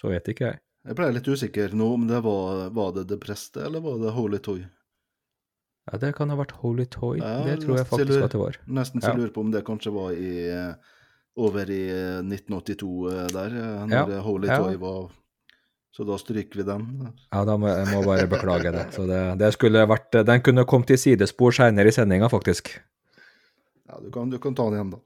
så 0.00 0.10
vet 0.12 0.28
ikke 0.28 0.50
jeg. 0.50 0.60
Jeg 0.84 0.96
ble 0.98 1.06
litt 1.14 1.28
usikker 1.28 1.72
nå 1.72 1.86
om 1.96 2.02
det 2.10 2.18
var, 2.26 2.66
var 2.76 2.90
det 2.96 3.06
det 3.08 3.16
preste, 3.22 3.62
eller 3.64 3.80
var 3.80 4.02
det 4.02 4.12
Holy 4.12 4.40
Toy? 4.44 4.66
Ja, 5.92 5.98
det 6.00 6.14
kan 6.16 6.30
ha 6.32 6.36
vært 6.38 6.54
Holy 6.62 6.86
Toy. 6.88 7.18
Ja, 7.20 7.42
det 7.44 7.58
tror 7.64 7.76
jeg 7.76 7.86
faktisk 7.86 8.08
lurer, 8.14 8.24
at 8.24 8.32
det 8.32 8.40
var. 8.40 8.56
Nesten 8.66 9.02
så 9.04 9.10
Ja. 9.12 9.16
lurer 9.18 9.32
på 9.34 9.40
om 9.44 9.50
det 9.52 9.64
kanskje 9.66 9.92
var 9.92 10.12
i 10.16 10.30
eh, 10.48 10.74
over 11.36 11.68
i 11.70 11.82
eh, 11.92 12.22
1982 12.22 13.10
eh, 13.12 13.26
der, 13.34 13.56
eh, 13.58 13.84
når 13.90 14.10
Ja, 14.14 14.20
Holy. 14.24 14.48
Toy 14.48 14.76
var 14.80 15.10
Så 15.94 16.02
da 16.04 16.16
stryker 16.18 16.56
vi 16.58 16.64
den. 16.66 16.86
Ja, 17.30 17.44
da 17.46 17.54
må 17.56 17.68
jeg 17.70 17.86
må 17.92 18.00
bare 18.04 18.26
beklage 18.26 18.72
det. 18.74 18.86
Så 18.96 19.04
det, 19.06 19.38
det 19.38 19.52
skulle 19.54 19.84
vært 19.86 20.10
Den 20.26 20.40
kunne 20.42 20.64
kommet 20.66 20.90
i 20.90 20.96
sidespor 20.98 21.52
seinere 21.54 21.86
i 21.86 21.94
sendinga, 21.94 22.26
faktisk. 22.28 22.72
Ja, 23.86 24.00
du 24.02 24.10
kan, 24.10 24.28
du 24.30 24.38
kan 24.42 24.54
ta 24.56 24.64
den 24.64 24.74
igjen, 24.80 24.90
da. 24.90 24.98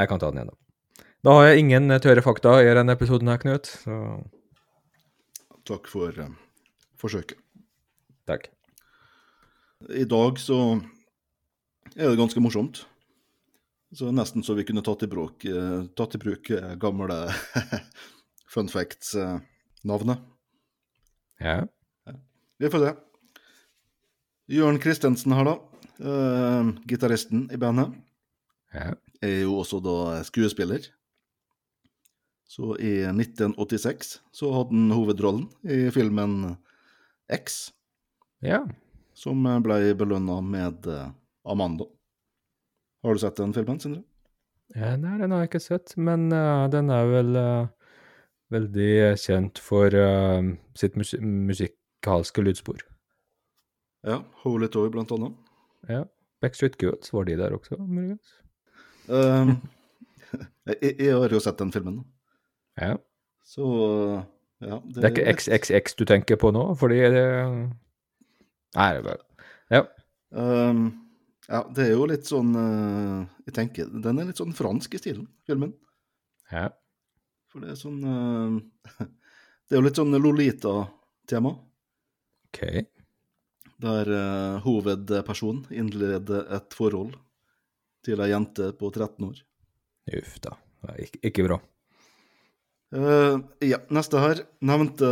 Jeg 0.00 0.08
kan 0.08 0.18
ta 0.22 0.30
den 0.30 0.38
igjen, 0.40 0.48
da. 0.48 1.04
Da 1.22 1.34
har 1.36 1.44
jeg 1.50 1.58
ingen 1.66 1.88
tørre 2.00 2.22
fakta 2.24 2.54
i 2.64 2.72
denne 2.72 2.96
episoden 2.96 3.28
her, 3.28 3.36
Knut. 3.42 3.66
Så 3.84 3.98
Takk 5.68 5.86
for 5.92 6.08
eh, 6.18 6.32
forsøket. 6.96 7.36
takk. 8.26 8.48
I 9.90 10.04
dag 10.08 10.38
så 10.40 10.58
er 11.96 12.08
det 12.10 12.18
ganske 12.20 12.40
morsomt. 12.42 12.84
Så 13.92 14.08
nesten 14.14 14.44
så 14.44 14.54
vi 14.56 14.64
kunne 14.64 14.84
tatt 14.84 15.02
i 15.04 15.08
bruk, 15.10 15.44
eh, 15.44 15.82
tatt 15.98 16.14
i 16.16 16.20
bruk 16.22 16.48
eh, 16.54 16.74
gamle 16.80 17.16
fun 18.52 18.70
facts-navnet. 18.72 20.22
Ja. 21.42 21.58
Vi 22.62 22.70
får 22.72 22.84
se. 22.86 22.92
Jørn 24.52 24.78
Kristensen 24.80 25.34
her, 25.36 25.44
da. 25.50 25.54
eh, 26.00 26.72
gitaristen 26.88 27.48
i 27.52 27.60
bandet. 27.60 27.92
ja. 28.72 28.94
er 29.22 29.42
jo 29.44 29.58
også 29.60 29.78
da 29.84 30.22
skuespiller. 30.26 30.88
Så 32.48 32.74
i 32.82 33.04
1986 33.08 34.16
så 34.34 34.50
hadde 34.52 34.74
han 34.74 34.90
hovedrollen 34.92 35.46
i 35.64 35.90
filmen 35.94 36.56
X, 37.32 37.72
Ja. 38.42 38.64
Som 39.22 39.44
ble 39.64 39.92
belønna 39.98 40.40
med 40.44 40.88
eh, 40.90 41.10
Amanda. 41.48 41.86
Har 43.02 43.14
du 43.14 43.22
sett 43.22 43.38
den 43.38 43.54
filmen, 43.54 43.78
Sindre? 43.82 44.02
Ja, 44.74 44.94
nei, 44.96 45.18
den 45.20 45.34
har 45.34 45.42
jeg 45.42 45.50
ikke 45.50 45.60
sett, 45.60 45.92
men 46.00 46.30
uh, 46.32 46.64
den 46.72 46.88
er 46.94 47.08
vel 47.10 47.36
uh, 47.36 47.66
veldig 48.54 48.92
kjent 49.20 49.60
for 49.60 49.92
uh, 49.92 50.40
sitt 50.78 50.96
mus 50.96 51.12
musikalske 51.20 52.44
lydspor. 52.46 52.80
Ja, 54.06 54.22
Holy 54.44 54.70
Toy 54.72 54.88
blant 54.94 55.12
annet. 55.14 55.34
Ja. 55.90 56.06
Backstreet 56.42 56.78
Girls, 56.80 57.12
var 57.12 57.28
de 57.28 57.36
der 57.38 57.54
også, 57.54 57.76
muligens? 57.78 58.32
Um, 59.10 59.58
jeg, 60.70 60.94
jeg 60.94 61.18
har 61.18 61.34
jo 61.34 61.42
sett 61.42 61.60
den 61.60 61.74
filmen, 61.74 62.02
Ja. 62.80 62.96
så 63.44 63.66
ja. 64.62 64.78
Det 64.94 65.04
er 65.04 65.10
ikke 65.10 65.32
XXX 65.34 65.98
du 65.98 66.04
tenker 66.08 66.38
på 66.38 66.52
nå, 66.54 66.68
fordi 66.78 67.02
det 67.12 67.26
Nei, 68.78 68.88
det 68.94 69.02
er 69.02 69.06
bare 69.06 69.24
Ja. 69.72 69.82
Um, 70.32 70.84
ja, 71.48 71.60
det 71.74 71.84
er 71.84 71.90
jo 71.92 72.06
litt 72.08 72.28
sånn 72.28 72.54
uh, 72.56 73.24
Jeg 73.44 73.56
tenker, 73.58 73.90
Den 74.04 74.20
er 74.22 74.30
litt 74.30 74.38
sånn 74.40 74.54
fransk 74.56 74.94
i 74.96 75.00
stilen, 75.02 75.26
filmen. 75.48 75.74
ja. 76.52 76.70
For 77.52 77.60
det 77.60 77.74
er 77.74 77.76
sånn 77.76 77.98
uh, 78.00 78.56
Det 79.68 79.76
er 79.76 79.80
jo 79.80 79.84
litt 79.84 79.98
sånn 80.00 80.16
Lolita-tema. 80.16 81.52
OK. 82.48 82.62
Der 83.82 84.08
uh, 84.12 84.60
hovedpersonen 84.64 85.66
innleder 85.72 86.48
et 86.56 86.76
forhold 86.76 87.14
til 88.04 88.20
ei 88.20 88.30
jente 88.32 88.70
på 88.76 88.90
13 88.92 89.28
år. 89.28 89.38
Uff 90.18 90.34
da. 90.44 90.56
Ikke, 91.00 91.20
ikke 91.30 91.46
bra. 91.46 91.60
Uh, 92.92 93.40
ja, 93.64 93.78
neste 93.94 94.20
her 94.20 94.42
nevnte 94.60 95.08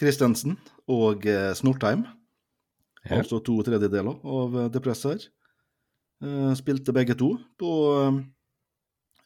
Christensen 0.00 0.56
og 0.90 1.26
Snortheim. 1.58 2.06
Ja. 3.06 3.20
Altså 3.20 3.38
to 3.44 3.60
tredjedeler 3.62 4.18
av 4.26 4.56
depresser. 4.74 5.20
Eh, 6.24 6.52
spilte 6.56 6.94
begge 6.96 7.14
to 7.18 7.34
på 7.60 7.70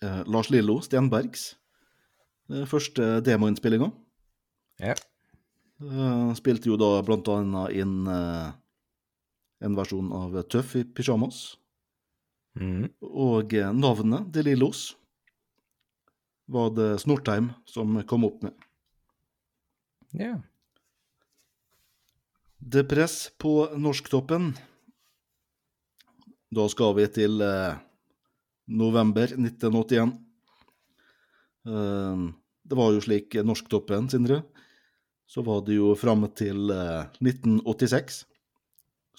eh, 0.02 0.22
Lars 0.26 0.50
Lillo 0.50 0.80
Stenbergs 0.82 1.52
eh, 2.50 2.66
første 2.68 3.20
demoinnspillinga. 3.24 3.92
Ja. 4.82 4.96
Eh, 5.80 6.32
spilte 6.36 6.68
jo 6.72 6.76
da 6.80 6.98
blant 7.06 7.30
annet 7.32 7.78
inn 7.78 8.10
eh, 8.10 8.50
en 9.64 9.76
versjon 9.78 10.10
av 10.16 10.36
Tøff 10.50 10.74
i 10.80 10.84
pysjamas. 10.84 11.40
Mm. 12.58 12.90
Og 13.06 13.54
eh, 13.54 13.70
navnet 13.76 14.28
De 14.34 14.42
Lillos 14.44 14.90
var 16.50 16.72
det 16.74 16.96
Snortheim 17.04 17.52
som 17.70 18.00
kom 18.10 18.26
opp 18.26 18.42
med. 18.42 18.70
ja. 20.18 20.40
Depress 22.60 23.30
på 23.38 23.68
norsktoppen. 23.76 24.52
Da 26.50 26.66
skal 26.68 26.94
vi 26.98 27.06
til 27.10 27.40
eh, 27.42 27.78
november 28.68 29.32
1981. 29.32 30.12
Eh, 31.66 32.26
det 32.70 32.78
var 32.78 32.92
jo 32.94 33.04
slik 33.04 33.34
eh, 33.34 33.46
Norsktoppen, 33.46 34.10
Sindre. 34.12 34.42
Så 35.30 35.42
var 35.46 35.62
det 35.66 35.78
jo 35.78 35.94
fram 35.98 36.26
til 36.36 36.70
eh, 36.74 37.08
1986 37.22 38.24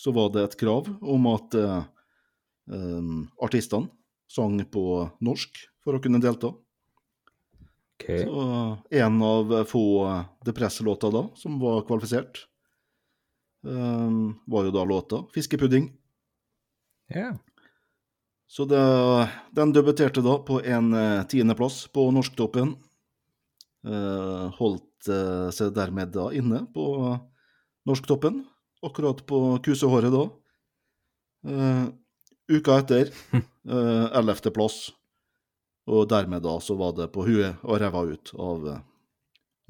så 0.02 0.12
var 0.16 0.32
det 0.34 0.44
et 0.44 0.58
krav 0.60 0.88
om 1.02 1.28
at 1.30 1.56
eh, 1.58 1.82
eh, 2.74 3.10
artistene 3.44 3.92
sang 4.32 4.58
på 4.72 4.84
norsk 5.22 5.66
for 5.84 5.98
å 5.98 6.02
kunne 6.04 6.22
delta. 6.24 6.54
Okay. 8.02 8.24
Så 8.26 8.46
en 9.04 9.20
av 9.22 9.52
få 9.70 9.84
Depress-låter 10.48 11.12
da, 11.14 11.26
som 11.38 11.60
var 11.62 11.84
kvalifisert, 11.86 12.48
eh, 13.66 14.12
var 14.45 14.66
jo 14.66 14.72
da 14.72 14.84
låta 14.84 15.24
'Fiskepudding'. 15.34 15.89
Ja. 17.14 17.38
Så 18.51 18.66
det, 18.66 18.80
den 19.51 19.72
debuterte 19.72 20.20
da 20.22 20.34
på 20.43 20.57
en 20.59 20.93
eh, 20.93 21.24
tiendeplass 21.32 21.86
på 21.95 22.09
Norsktoppen. 22.12 22.74
Eh, 23.88 24.47
holdt 24.57 25.07
eh, 25.07 25.47
seg 25.55 25.72
dermed 25.76 26.12
da 26.12 26.26
inne 26.36 26.66
på 26.76 26.84
Norsktoppen, 27.88 28.41
akkurat 28.84 29.24
på 29.26 29.39
kusehåret 29.64 30.12
da. 30.14 30.26
Uka 32.51 32.76
etter, 32.78 33.09
ellevteplass. 34.20 34.91
Og 35.89 36.05
dermed 36.12 36.43
da 36.45 36.59
så 36.62 36.76
var 36.78 36.93
det 36.99 37.07
på 37.16 37.24
huet 37.26 37.64
og 37.64 37.80
ræva 37.82 38.03
ut 38.12 38.36
av 38.36 38.68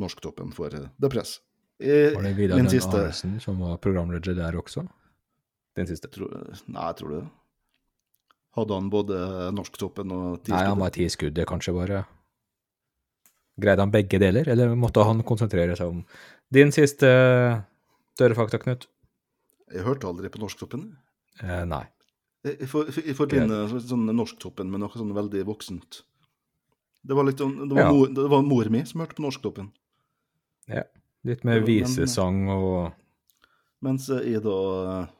Norsktoppen 0.02 0.52
for 0.58 0.74
Depress. 1.00 1.38
Eh, 1.82 2.14
Var 2.14 2.24
det 2.24 2.34
Vidar 2.38 2.60
siste 2.70 2.94
Arnesen 3.00 3.40
som 3.42 3.60
var 3.60 3.78
programleder 3.82 4.36
der 4.38 4.58
også? 4.60 4.84
Den 5.76 5.88
siste. 5.88 6.10
tro, 6.12 6.28
Nei, 6.68 6.88
jeg 6.92 6.96
tror 7.00 7.10
det. 7.16 7.22
Hadde 8.58 8.76
han 8.76 8.90
både 8.92 9.18
Norsktoppen 9.56 10.12
og 10.12 10.48
Nei, 10.52 10.64
han 10.68 10.78
var 10.80 10.92
ti 10.92 11.08
skudd, 11.10 11.34
det 11.34 11.46
kanskje 11.48 11.74
bare 11.74 12.02
Greide 13.62 13.80
han 13.84 13.92
begge 13.94 14.20
deler, 14.20 14.48
eller 14.50 14.76
måtte 14.80 15.04
han 15.06 15.22
konsentrere 15.28 15.76
seg 15.78 15.88
om 15.92 16.04
din 16.52 16.72
siste 16.72 17.08
større 18.16 18.36
Knut? 18.60 18.88
Jeg 19.72 19.84
hørte 19.86 20.08
aldri 20.08 20.30
på 20.32 20.40
Norsktoppen. 20.42 20.98
Eh, 21.42 21.64
nei. 21.66 21.84
Jeg, 22.44 22.68
for, 22.68 22.86
jeg 22.90 23.16
forbinder 23.16 23.68
sånn 23.80 24.08
Norsktoppen 24.16 24.72
med 24.72 24.82
noe 24.82 24.90
sånn 24.98 25.14
veldig 25.16 25.44
voksent. 25.48 26.02
Det 27.06 27.16
var, 27.16 27.24
litt, 27.28 27.38
sånn- 27.38 27.68
det 27.70 27.76
var, 27.76 27.84
Ja. 27.86 27.92
mor, 27.92 28.08
det 28.08 28.30
var 28.30 28.42
mor 28.42 28.70
mi 28.70 28.84
som 28.86 29.02
hørte 29.02 29.16
på 29.16 29.24
Norsktoppen. 29.24 29.72
Litt 31.28 31.44
mer 31.46 31.62
visesang 31.66 32.48
og 32.50 32.98
Mens 33.82 34.08
jeg 34.14 34.44
da 34.46 34.58
eh, 34.86 35.12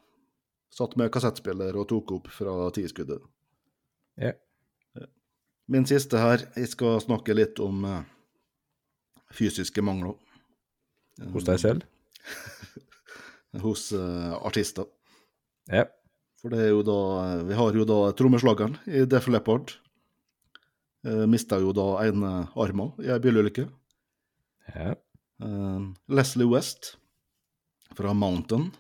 satt 0.74 0.94
med 1.00 1.10
kassettspiller 1.14 1.78
og 1.82 1.88
tok 1.90 2.14
opp 2.20 2.28
fra 2.30 2.54
tiskuddet. 2.76 3.24
Ja. 4.22 4.36
Min 5.72 5.88
siste 5.90 6.20
her, 6.22 6.44
jeg 6.58 6.70
skal 6.70 7.00
snakke 7.02 7.34
litt 7.34 7.62
om 7.64 7.82
eh, 7.90 8.04
fysiske 9.34 9.82
mangler. 9.82 10.14
hos 11.34 11.48
deg 11.48 11.62
selv? 11.62 11.88
Hos 13.66 13.90
uh, 13.92 14.38
artister. 14.48 14.86
Ja. 15.68 15.84
For 16.40 16.54
det 16.54 16.62
er 16.64 16.70
jo 16.72 16.86
da 16.88 17.00
Vi 17.50 17.58
har 17.58 17.76
jo 17.76 17.84
da 17.84 17.98
trommeslageren 18.16 18.78
i 18.88 19.04
Def 19.10 19.28
Leppard. 19.28 19.74
Uh, 21.04 21.26
Mista 21.28 21.60
jo 21.60 21.74
da 21.76 21.88
ene 22.06 22.46
armen 22.56 22.94
i 23.04 23.12
ei 23.12 23.20
bilulykke. 23.20 23.68
ja. 24.72 24.96
Eh, 25.42 25.80
Leslie 26.08 26.48
West 26.48 26.98
fra 27.96 28.14
Mountain 28.14 28.72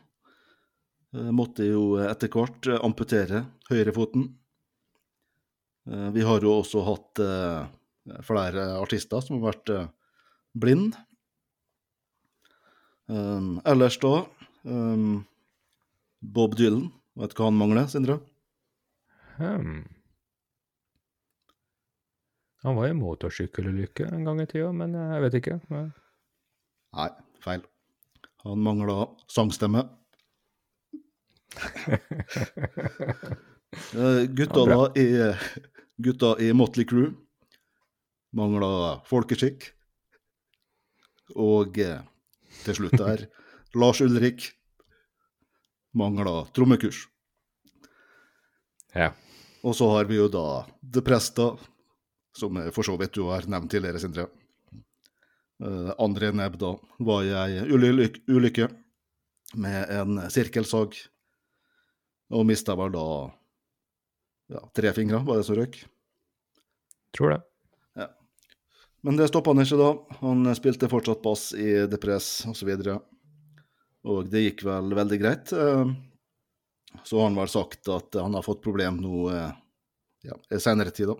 eh, 1.13 1.31
måtte 1.31 1.65
jo 1.65 1.95
etter 2.05 2.29
hvert 2.31 2.67
eh, 2.69 2.81
amputere 2.85 3.45
høyrefoten. 3.71 4.29
Vi 5.81 6.21
har 6.21 6.43
jo 6.45 6.51
også 6.59 6.83
hatt 6.85 7.19
flere 8.21 8.63
artister 8.77 9.23
som 9.25 9.39
har 9.39 9.47
vært 9.47 9.71
blind. 10.53 10.93
Ellers 13.09 13.97
da 14.03 14.11
Bob 16.21 16.53
Dylan. 16.59 16.85
Vet 17.17 17.33
du 17.33 17.41
hva 17.41 17.49
han 17.49 17.57
mangler, 17.57 17.89
Sindre? 17.89 18.19
Hmm. 19.39 19.81
Han 22.61 22.77
var 22.77 22.91
i 22.91 22.99
motorsykkelulykke 23.01 24.05
en 24.13 24.29
gang 24.29 24.45
i 24.45 24.47
tida, 24.53 24.69
men 24.69 24.93
jeg 24.93 25.25
vet 25.25 25.39
ikke. 25.41 25.59
Men- 25.73 25.89
Nei, 26.97 27.09
feil. 27.43 27.63
Han 28.43 28.63
mangla 28.67 29.07
sangstemme. 29.27 29.87
Eh, 33.95 34.27
gutta, 34.27 34.59
Ja, 34.59 34.75
da 34.75 34.99
i, 34.99 35.35
gutta 35.95 36.35
i 36.43 36.49
Motley 36.53 36.83
Crew 36.85 37.13
mangla 38.35 38.99
folkeskikk. 39.07 39.69
Og 41.39 41.79
eh, 41.79 42.01
til 42.65 42.75
slutt 42.75 42.97
der 43.03 43.23
Lars 43.79 44.01
Ulrik 44.03 44.49
mangla 45.95 46.41
trommekurs. 46.51 47.05
Ja. 48.91 49.13
Og 49.63 49.75
så 49.79 49.87
har 49.93 50.11
vi 50.11 50.19
jo 50.19 50.27
da 50.27 50.65
The 50.83 51.03
Presta, 51.05 51.53
som 52.35 52.59
for 52.75 52.83
så 52.83 52.97
vidt 52.99 53.15
du 53.15 53.23
har 53.29 53.47
nevnt 53.47 53.71
tidligere, 53.71 54.03
Sindre. 54.03 54.27
Uh, 55.61 55.91
André 56.01 56.31
Nebb 56.33 56.57
da 56.61 56.71
var 57.05 57.25
i 57.25 57.33
ei 57.37 57.65
ulykke, 57.69 58.69
med 59.61 59.89
en 59.93 60.21
sirkelsag 60.31 60.95
Og 62.31 62.45
mista 62.47 62.73
vel 62.79 62.93
da 62.95 63.05
ja, 64.51 64.61
tre 64.73 64.93
fingre, 64.95 65.19
var 65.27 65.37
det 65.37 65.45
som 65.47 65.57
røk. 65.59 65.77
Tror 67.15 67.33
det. 67.35 67.41
Men 69.01 69.17
det 69.17 69.27
stoppa 69.31 69.49
han 69.49 69.63
ikke 69.63 69.79
da. 69.79 69.89
Han 70.21 70.45
spilte 70.57 70.89
fortsatt 70.91 71.23
bass 71.25 71.51
i 71.57 71.87
Depress 71.89 72.45
osv. 72.49 72.69
Og, 72.69 72.83
så 72.85 72.97
og 74.11 74.29
det 74.29 74.43
gikk 74.45 74.65
vel 74.67 74.93
veldig 74.97 75.19
greit. 75.21 75.53
Eh, 75.53 75.93
Så 77.03 77.17
har 77.17 77.29
han 77.29 77.37
vel 77.39 77.49
sagt 77.49 77.87
at 77.87 78.15
han 78.19 78.33
har 78.35 78.45
fått 78.45 78.61
problem 78.61 78.99
nå 79.01 79.29
eh, 79.31 79.51
ja, 80.27 80.35
i 80.51 80.59
senere 80.59 80.91
tid, 80.91 81.07
da. 81.07 81.15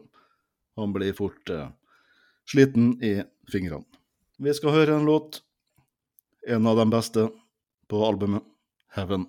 Han 0.77 0.93
blir 0.93 1.13
fort 1.17 1.49
eh, 1.49 1.69
sliten 2.45 2.93
i 3.01 3.15
fingrene. 3.49 3.85
Vi 4.41 4.53
skal 4.57 4.73
høre 4.73 4.95
en 4.97 5.05
låt. 5.05 5.43
En 6.49 6.65
av 6.65 6.79
de 6.79 6.87
beste 6.89 7.27
på 7.89 7.97
albumet, 8.07 8.41
'Heaven'. 8.95 9.27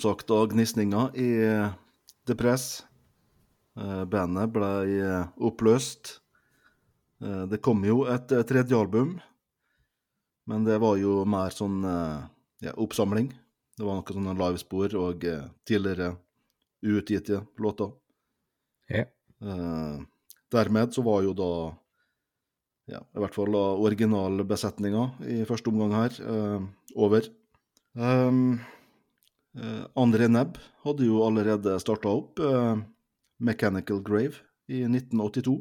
Sagt 0.00 0.28
da 0.30 0.44
gnisninger 0.50 1.12
i 1.16 1.30
Depress. 2.28 2.36
Press. 2.40 2.64
Bandet 4.10 4.50
ble 4.52 4.70
eh, 5.00 5.28
oppløst. 5.40 6.20
Eh, 7.22 7.44
Det 7.48 7.60
kom 7.64 7.84
jo 7.86 8.02
et 8.10 8.32
eh, 8.32 8.42
tredje 8.44 8.76
album, 8.76 9.14
men 10.50 10.64
det 10.66 10.80
var 10.82 10.98
jo 11.00 11.24
mer 11.28 11.54
sånn 11.54 11.84
eh, 11.86 12.18
ja, 12.66 12.74
oppsamling. 12.76 13.30
Det 13.78 13.86
var 13.86 14.00
noen 14.00 14.16
sånne 14.18 14.34
livespor 14.36 14.96
og 15.00 15.24
eh, 15.24 15.46
tidligere 15.68 16.14
uutgitte 16.84 17.42
låter. 17.60 17.94
Ja. 18.90 19.06
Eh, 19.40 20.00
dermed 20.52 20.92
så 20.96 21.04
var 21.06 21.22
jo 21.24 21.32
da 21.36 21.52
ja, 22.90 23.00
i 23.00 23.22
hvert 23.22 23.36
fall 23.36 23.54
originalbesetninga 23.54 25.06
i 25.30 25.44
første 25.48 25.70
omgang 25.70 25.94
her 25.94 26.20
eh, 26.20 26.68
over. 26.98 27.30
Um, 27.94 28.58
eh, 29.58 29.84
André 29.98 30.28
Nebb 30.28 30.60
hadde 30.84 31.08
jo 31.08 31.24
allerede 31.26 31.78
starta 31.82 32.12
opp 32.12 32.38
eh, 32.44 32.76
Mechanical 33.40 34.02
Grave 34.04 34.44
i 34.70 34.84
1982. 34.86 35.58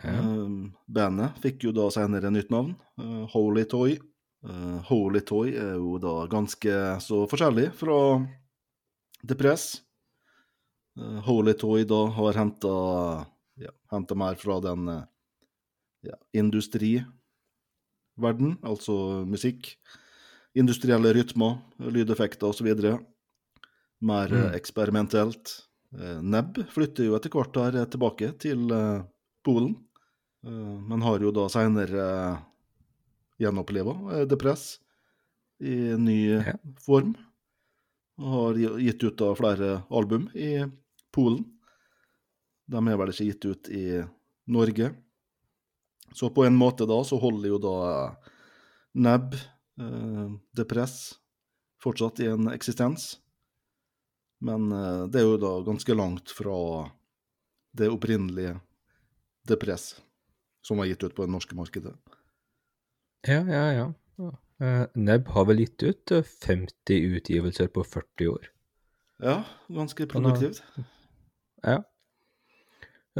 Ja. 0.00 0.20
Um, 0.22 0.70
bandet 0.86 1.40
fikk 1.42 1.64
jo 1.66 1.72
da 1.76 1.88
senere 1.92 2.30
nytt 2.30 2.52
navn, 2.52 2.76
eh, 3.00 3.24
Holy 3.34 3.64
Toy. 3.68 3.98
Eh, 4.46 4.78
Holy 4.88 5.20
Toy 5.26 5.50
er 5.58 5.74
jo 5.76 5.98
da 6.00 6.14
ganske 6.30 6.76
så 7.04 7.24
forskjellig 7.28 7.72
fra 7.76 7.96
Depress. 9.20 9.40
Press. 9.40 9.82
Holy 11.26 11.54
Toy 11.54 11.84
da 11.88 12.06
har 12.12 12.36
henta 12.36 12.70
ja, 13.60 13.68
hentet 13.92 14.16
mer 14.18 14.34
fra 14.40 14.56
den 14.64 14.88
eh, 14.88 15.02
ja, 16.08 16.16
industriverden, 16.32 18.56
altså 18.64 19.24
musikk. 19.28 19.76
Industrielle 20.58 21.12
rytmer, 21.14 21.58
lydeffekter 21.78 22.48
osv. 22.50 22.70
Mer 24.00 24.32
eh, 24.32 24.48
Mm. 24.48 24.54
eksperimentelt. 24.56 25.52
Eh, 25.94 26.20
Nebb 26.22 26.58
flytter 26.72 27.04
jo 27.06 27.16
etter 27.16 27.30
hvert 27.30 27.56
her 27.56 27.86
tilbake 27.86 28.32
til 28.38 28.70
eh, 28.72 29.02
Polen, 29.44 29.76
eh, 30.44 30.78
men 30.88 31.02
har 31.02 31.18
jo 31.22 31.30
da 31.32 31.46
seinere 31.48 32.06
gjenoppleva 33.40 33.94
eh, 34.20 34.24
Depress 34.26 34.78
i 35.60 35.94
ny 36.00 36.18
Ja. 36.46 36.54
form. 36.84 37.14
Og 38.20 38.32
har 38.34 38.58
gitt 38.80 39.02
ut 39.04 39.16
da 39.16 39.30
flere 39.34 39.84
album 39.90 40.28
i 40.34 40.64
Polen. 41.12 41.44
De 42.68 42.76
er 42.76 42.96
vel 43.00 43.08
ikke 43.12 43.28
gitt 43.30 43.44
ut 43.48 43.68
i 43.70 44.02
Norge. 44.46 44.90
Så 46.14 46.28
på 46.34 46.44
en 46.46 46.56
måte 46.58 46.86
da 46.86 46.98
så 47.06 47.18
holder 47.20 47.48
jo 47.48 47.58
da 47.58 48.16
Nebb, 48.94 49.34
eh, 49.34 49.40
Depress, 50.56 51.14
fortsatt 51.82 52.20
i 52.20 52.26
en 52.28 52.50
eksistens. 52.52 53.14
Men 54.40 54.72
eh, 54.72 55.04
det 55.12 55.20
er 55.20 55.28
jo 55.28 55.40
da 55.40 55.52
ganske 55.64 55.94
langt 55.94 56.32
fra 56.32 56.58
det 57.76 57.90
opprinnelige 57.92 58.56
Depress, 59.48 60.00
som 60.64 60.80
var 60.80 60.88
gitt 60.88 61.04
ut 61.04 61.14
på 61.16 61.26
det 61.26 61.32
norske 61.32 61.56
markedet. 61.56 61.94
Ja, 63.28 63.42
ja, 63.44 63.66
ja. 63.76 63.88
Uh, 64.60 64.84
Nebb 64.92 65.30
har 65.32 65.46
vel 65.48 65.62
gitt 65.62 65.82
ut 65.82 66.12
eh, 66.12 66.26
50 66.44 67.16
utgivelser 67.16 67.70
på 67.72 67.84
40 67.84 68.28
år. 68.28 68.50
Ja, 69.20 69.42
ganske 69.72 70.06
produktivt. 70.08 70.60
Ja. 71.64 71.80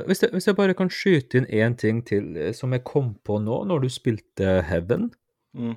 Hvis 0.06 0.22
jeg, 0.22 0.30
hvis 0.32 0.46
jeg 0.46 0.56
bare 0.56 0.74
kan 0.76 0.92
skyte 0.92 1.40
inn 1.40 1.48
én 1.48 1.76
ting 1.80 2.02
til 2.06 2.36
eh, 2.36 2.52
som 2.56 2.72
jeg 2.72 2.84
kom 2.88 3.14
på 3.24 3.38
nå, 3.40 3.62
når 3.68 3.84
du 3.84 3.88
spilte 3.92 4.60
Heaven. 4.68 5.10
Mm. 5.56 5.76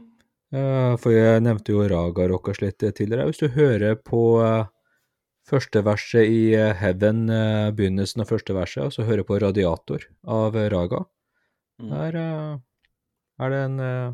Eh, 0.54 0.94
For 1.02 1.16
jeg 1.16 1.42
nevnte 1.46 1.74
jo 1.74 1.86
Raga 1.90 2.28
Rockas 2.30 2.62
litt 2.62 2.78
tidligere. 2.84 3.26
Hvis 3.30 3.42
du 3.42 3.48
hører 3.56 3.96
på 3.98 4.22
eh, 4.46 4.68
første 5.50 5.82
verset 5.86 6.30
i 6.30 6.54
eh, 6.58 6.76
Heaven, 6.78 7.24
eh, 7.34 7.72
begynnelsen 7.76 8.22
av 8.24 8.30
første 8.30 8.54
verset, 8.58 8.86
og 8.86 8.94
så 8.96 9.08
hører 9.08 9.26
på 9.28 9.40
Radiator 9.42 10.06
av 10.30 10.56
eh, 10.60 10.70
Raga, 10.74 11.06
Mm. 11.82 11.88
der 11.90 12.16
eh, 12.22 12.58
er 13.42 13.50
det 13.50 13.60
en 13.66 13.80
eh, 13.82 14.12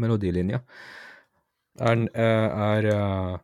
melodilinje. 0.00 0.62
Er, 1.78 2.00
eh, 2.16 2.62
er 2.66 2.86
eh, 2.88 3.34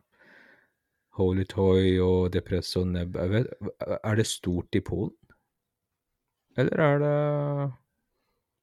Holy 1.19 1.45
Toy 1.45 1.99
og 2.01 2.31
Depresso 2.33 2.81
Nebb 2.83 3.15
Er 3.21 4.15
det 4.17 4.25
stort 4.25 4.73
i 4.75 4.81
Polen? 4.81 5.13
Eller 6.57 6.81
er 6.81 6.99
det 7.05 7.13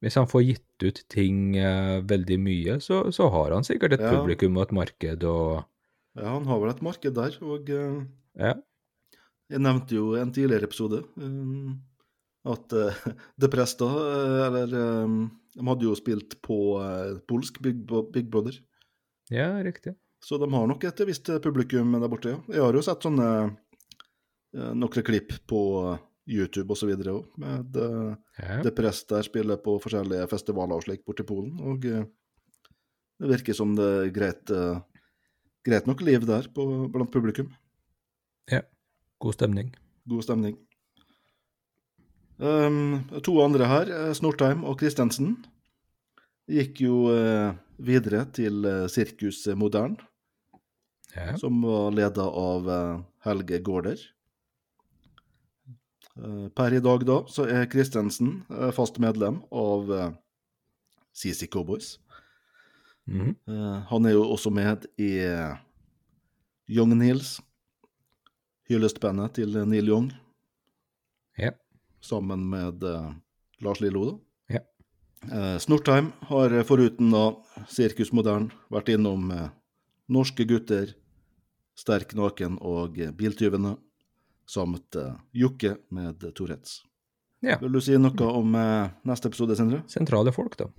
Hvis 0.05 0.19
han 0.21 0.29
får 0.29 0.43
gitt 0.45 0.85
ut 0.85 0.99
ting 1.09 1.55
eh, 1.57 2.03
veldig 2.05 2.37
mye, 2.45 2.75
så, 2.85 3.07
så 3.15 3.31
har 3.33 3.55
han 3.57 3.65
sikkert 3.65 3.95
et 3.97 4.03
Ja. 4.05 4.11
publikum 4.13 4.59
og 4.59 4.67
et 4.67 4.75
marked 4.77 5.25
og 5.25 5.65
Ja, 6.15 6.29
han 6.37 6.45
har 6.47 6.61
vel 6.61 6.71
et 6.75 6.83
marked 6.85 7.17
der, 7.17 7.39
og 7.43 7.71
eh, 7.73 8.05
Ja. 8.37 8.53
jeg 9.51 9.61
nevnte 9.65 9.97
jo 9.97 10.13
i 10.15 10.21
en 10.21 10.33
tidligere 10.35 10.69
episode 10.69 11.01
um, 11.17 11.81
at 12.45 12.73
uh, 12.77 12.93
Depress 13.41 13.75
da, 13.81 13.89
eh, 13.89 14.45
eller 14.51 14.77
um, 15.09 15.19
De 15.57 15.65
hadde 15.71 15.87
jo 15.89 15.97
spilt 15.97 16.37
på 16.45 16.59
uh, 16.83 17.17
polsk 17.31 17.63
Big, 17.65 17.81
Big 18.13 18.29
Brother, 18.29 18.59
ja, 19.33 19.49
riktig. 19.65 19.95
så 20.21 20.37
de 20.39 20.49
har 20.53 20.67
nok 20.69 20.85
et 20.85 21.01
visst 21.09 21.31
publikum 21.41 21.95
der 21.97 22.11
borte, 22.13 22.35
ja. 22.35 22.41
Jeg 22.53 22.61
har 22.67 22.75
jo 22.77 22.83
sett 22.85 23.07
sånne 23.07 23.29
uh, 24.53 24.73
noen 24.75 25.07
klipp 25.07 25.33
på 25.49 25.61
YouTube 26.27 26.73
videre 26.89 27.13
òg, 27.19 27.25
med 27.41 27.77
eh, 27.77 28.15
Ja. 28.41 28.61
Depress 28.65 29.05
der 29.11 29.23
spiller 29.23 29.57
på 29.61 29.77
forskjellige 29.83 30.27
festivaler 30.31 30.79
og 30.79 30.85
slik 30.87 31.05
borti 31.05 31.25
Polen, 31.27 31.59
og 31.61 31.85
eh, 31.85 32.05
det 33.21 33.31
virker 33.31 33.55
som 33.57 33.75
det 33.77 33.85
er 33.85 34.13
greit, 34.15 34.51
eh, 34.51 34.81
greit 35.65 35.87
nok 35.87 36.01
liv 36.03 36.25
der 36.27 36.49
på, 36.55 36.89
blant 36.93 37.13
publikum. 37.13 37.53
Ja. 38.51 38.63
God 39.21 39.37
stemning. 39.37 39.75
God 40.09 40.25
stemning. 40.25 40.57
Um, 42.39 43.05
to 43.23 43.37
andre 43.45 43.69
her, 43.71 43.91
Snortheim 44.13 44.65
og 44.67 44.81
Christensen, 44.81 45.37
gikk 46.51 46.81
jo 46.83 46.97
uh, 47.15 47.55
videre 47.79 48.25
til 48.35 48.67
Sirkus 48.91 49.47
Modern, 49.57 49.95
Ja. 51.15 51.37
som 51.39 51.63
var 51.63 51.95
leda 51.95 52.27
av 52.27 52.67
uh, 52.67 53.03
Helge 53.25 53.61
Gaarder. 53.63 54.01
Eh, 56.19 56.49
per 56.55 56.75
i 56.77 56.81
dag 56.81 57.03
da, 57.09 57.21
så 57.27 57.47
er 57.51 57.67
Christensen 57.71 58.45
eh, 58.51 58.71
fast 58.77 59.01
medlem 59.03 59.41
av 59.51 59.91
eh, 59.93 60.11
CC 61.15 61.49
Cowboys. 61.51 61.97
Mm 63.07 63.35
Eh, 63.47 63.81
han 63.91 64.07
er 64.09 64.15
jo 64.15 64.23
også 64.33 64.49
med 64.55 64.87
i 64.97 65.19
eh, 65.21 65.57
Young 66.73 66.95
Nils, 66.97 67.35
hyllestbandet 68.71 69.35
til 69.37 69.59
Neil 69.69 69.89
Young, 69.91 70.07
Ja. 71.39 71.51
sammen 72.01 72.47
med 72.49 72.83
eh, 72.83 73.11
Lars 73.61 73.81
Lillo. 73.81 74.05
da. 74.07 74.15
Ja. 74.57 74.63
Eh, 75.29 75.59
Snortheim 75.59 76.13
har 76.31 76.51
eh, 76.55 76.65
foruten 76.65 77.11
da 77.13 77.35
Sirkus 77.69 78.13
Modern 78.13 78.51
vært 78.71 78.89
innom 78.95 79.31
eh, 79.31 79.51
Norske 80.09 80.45
gutter, 80.49 80.95
Sterk 81.77 82.15
naken 82.15 82.57
og 82.63 82.99
eh, 82.99 83.11
Biltyvene, 83.13 83.77
samt 84.47 84.97
uh, 85.01 85.15
Jokke 85.33 85.77
med 85.95 86.25
Tourettes. 86.35 86.83
Ja. 87.45 87.59
Vil 87.61 87.77
du 87.77 87.81
si 87.85 87.97
noe 88.01 88.31
om 88.31 88.55
uh, 88.57 88.93
neste 89.09 89.29
episode, 89.31 89.57
Sindre? 89.59 89.83
Sentrale 89.91 90.33
folk, 90.33 90.57
da. 90.61 90.71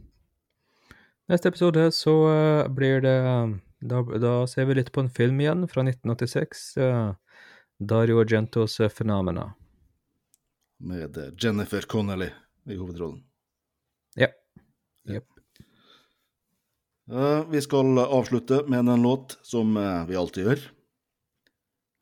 Neste 1.29 1.49
episode 1.49 1.89
så 1.93 2.15
uh, 2.29 2.67
blir 2.69 3.01
det 3.05 3.19
da, 3.85 4.01
da 4.21 4.33
ser 4.49 4.69
vi 4.69 4.79
litt 4.79 4.91
på 4.93 5.03
en 5.03 5.11
film 5.13 5.41
igjen 5.41 5.67
fra 5.69 5.85
1986. 5.85 6.65
Uh, 6.81 7.13
Dario 7.77 8.19
Argentos 8.19 8.79
eh, 8.79 8.89
'Phenomena'. 8.89 9.51
Med 10.77 11.17
eh, 11.17 11.33
Jennifer 11.37 11.81
Connelly 11.81 12.29
i 12.65 12.75
hovedrollen. 12.75 13.23
Ja. 14.15 14.27
Yep. 15.09 15.25
Eh, 17.11 17.49
vi 17.49 17.61
skal 17.61 17.99
avslutte 17.99 18.63
med 18.67 18.79
en 18.79 19.01
låt 19.01 19.39
som 19.41 19.77
eh, 19.77 20.05
vi 20.07 20.15
alltid 20.15 20.43
gjør. 20.43 20.59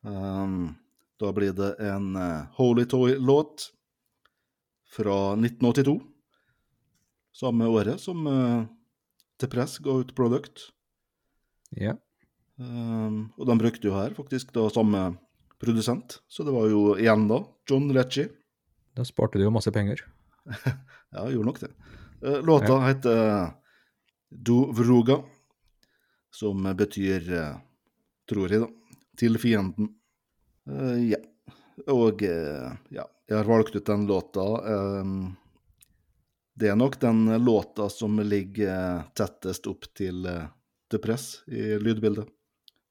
Um, 0.01 0.75
da 1.23 1.31
blir 1.35 1.55
det 1.55 1.73
en 1.81 2.15
eh, 2.19 2.45
Holy 2.59 2.85
Toy-låt 2.89 3.69
fra 4.93 5.19
1982. 5.33 5.97
Samme 7.33 7.65
året 7.65 8.01
som 8.01 8.27
uh, 8.29 8.65
Press 9.49 9.79
ga 9.83 9.95
ut 10.03 10.13
Product. 10.15 10.67
Ja. 11.75 11.95
Um, 12.61 13.33
og 13.39 13.47
de 13.49 13.55
brukte 13.57 13.89
jo 13.89 13.95
her 13.97 14.13
faktisk 14.13 14.53
da 14.53 14.67
samme 14.69 15.01
produsent, 15.63 16.19
så 16.29 16.45
det 16.45 16.53
var 16.53 16.69
jo 16.69 16.93
igjen 16.99 17.25
da 17.31 17.41
John 17.69 17.89
Lecce. 17.95 18.27
Da 18.93 19.05
sparte 19.07 19.39
du 19.39 19.47
jo 19.47 19.55
masse 19.55 19.73
penger. 19.73 20.05
Ja, 21.13 21.27
gjorde 21.29 21.45
nok 21.45 21.59
det. 21.61 21.67
Eh, 22.25 22.39
Låta 22.41 22.79
heter 22.87 23.51
Do 24.33 24.71
Vruga, 24.73 25.19
som 26.33 26.63
betyr, 26.73 27.27
eh, 27.37 27.59
tror 28.29 28.49
jeg, 28.49 28.63
da, 28.63 28.95
til 29.17 29.37
fienden. 29.37 29.91
Eh, 30.69 31.09
ja. 31.09 31.17
Og 31.89 32.21
uh, 32.21 32.73
ja, 32.93 33.07
jeg 33.27 33.37
har 33.37 33.47
valgt 33.49 33.75
ut 33.75 33.85
den 33.85 34.05
låta. 34.07 34.41
eh, 34.73 35.05
det 36.53 36.69
er 36.69 36.75
nok 36.77 36.99
den 37.01 37.25
låta 37.43 37.89
som 37.89 38.19
ligger 38.19 39.01
tettest 39.17 39.67
opp 39.67 39.87
til 39.97 40.27
uh, 40.29 40.45
Depress 40.91 41.41
i 41.49 41.79
lydbildet, 41.81 42.27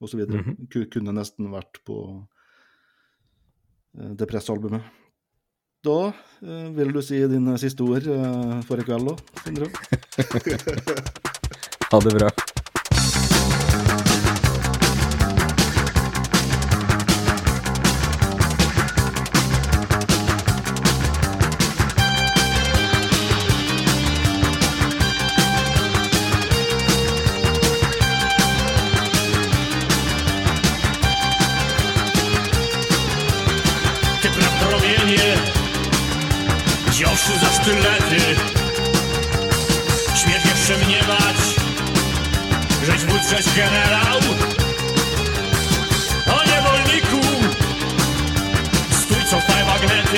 osv. 0.03 0.19
Mm 0.19 0.43
-hmm. 0.43 0.91
Kunne 0.91 1.13
nesten 1.13 1.53
vært 1.53 1.85
på 1.85 2.27
uh, 3.99 4.13
Depress-albumet. 4.19 4.83
Da 5.85 6.13
vil 6.71 6.93
du 6.93 7.03
si 7.03 7.27
dine 7.27 7.59
siste 7.59 7.83
ord 7.83 8.03
for 8.65 8.79
i 8.79 8.83
kveld, 8.83 9.09
òg, 9.09 9.19
Sindre? 9.45 9.67
Ha 11.93 12.01
det 12.01 12.15
bra. 12.15 12.52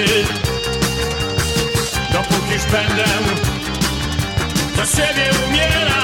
Magnety 0.05 0.25
Dopókiż 2.13 2.65
będę 2.65 3.05
Za 4.77 4.87
siebie 4.87 5.31
umierał 5.49 6.04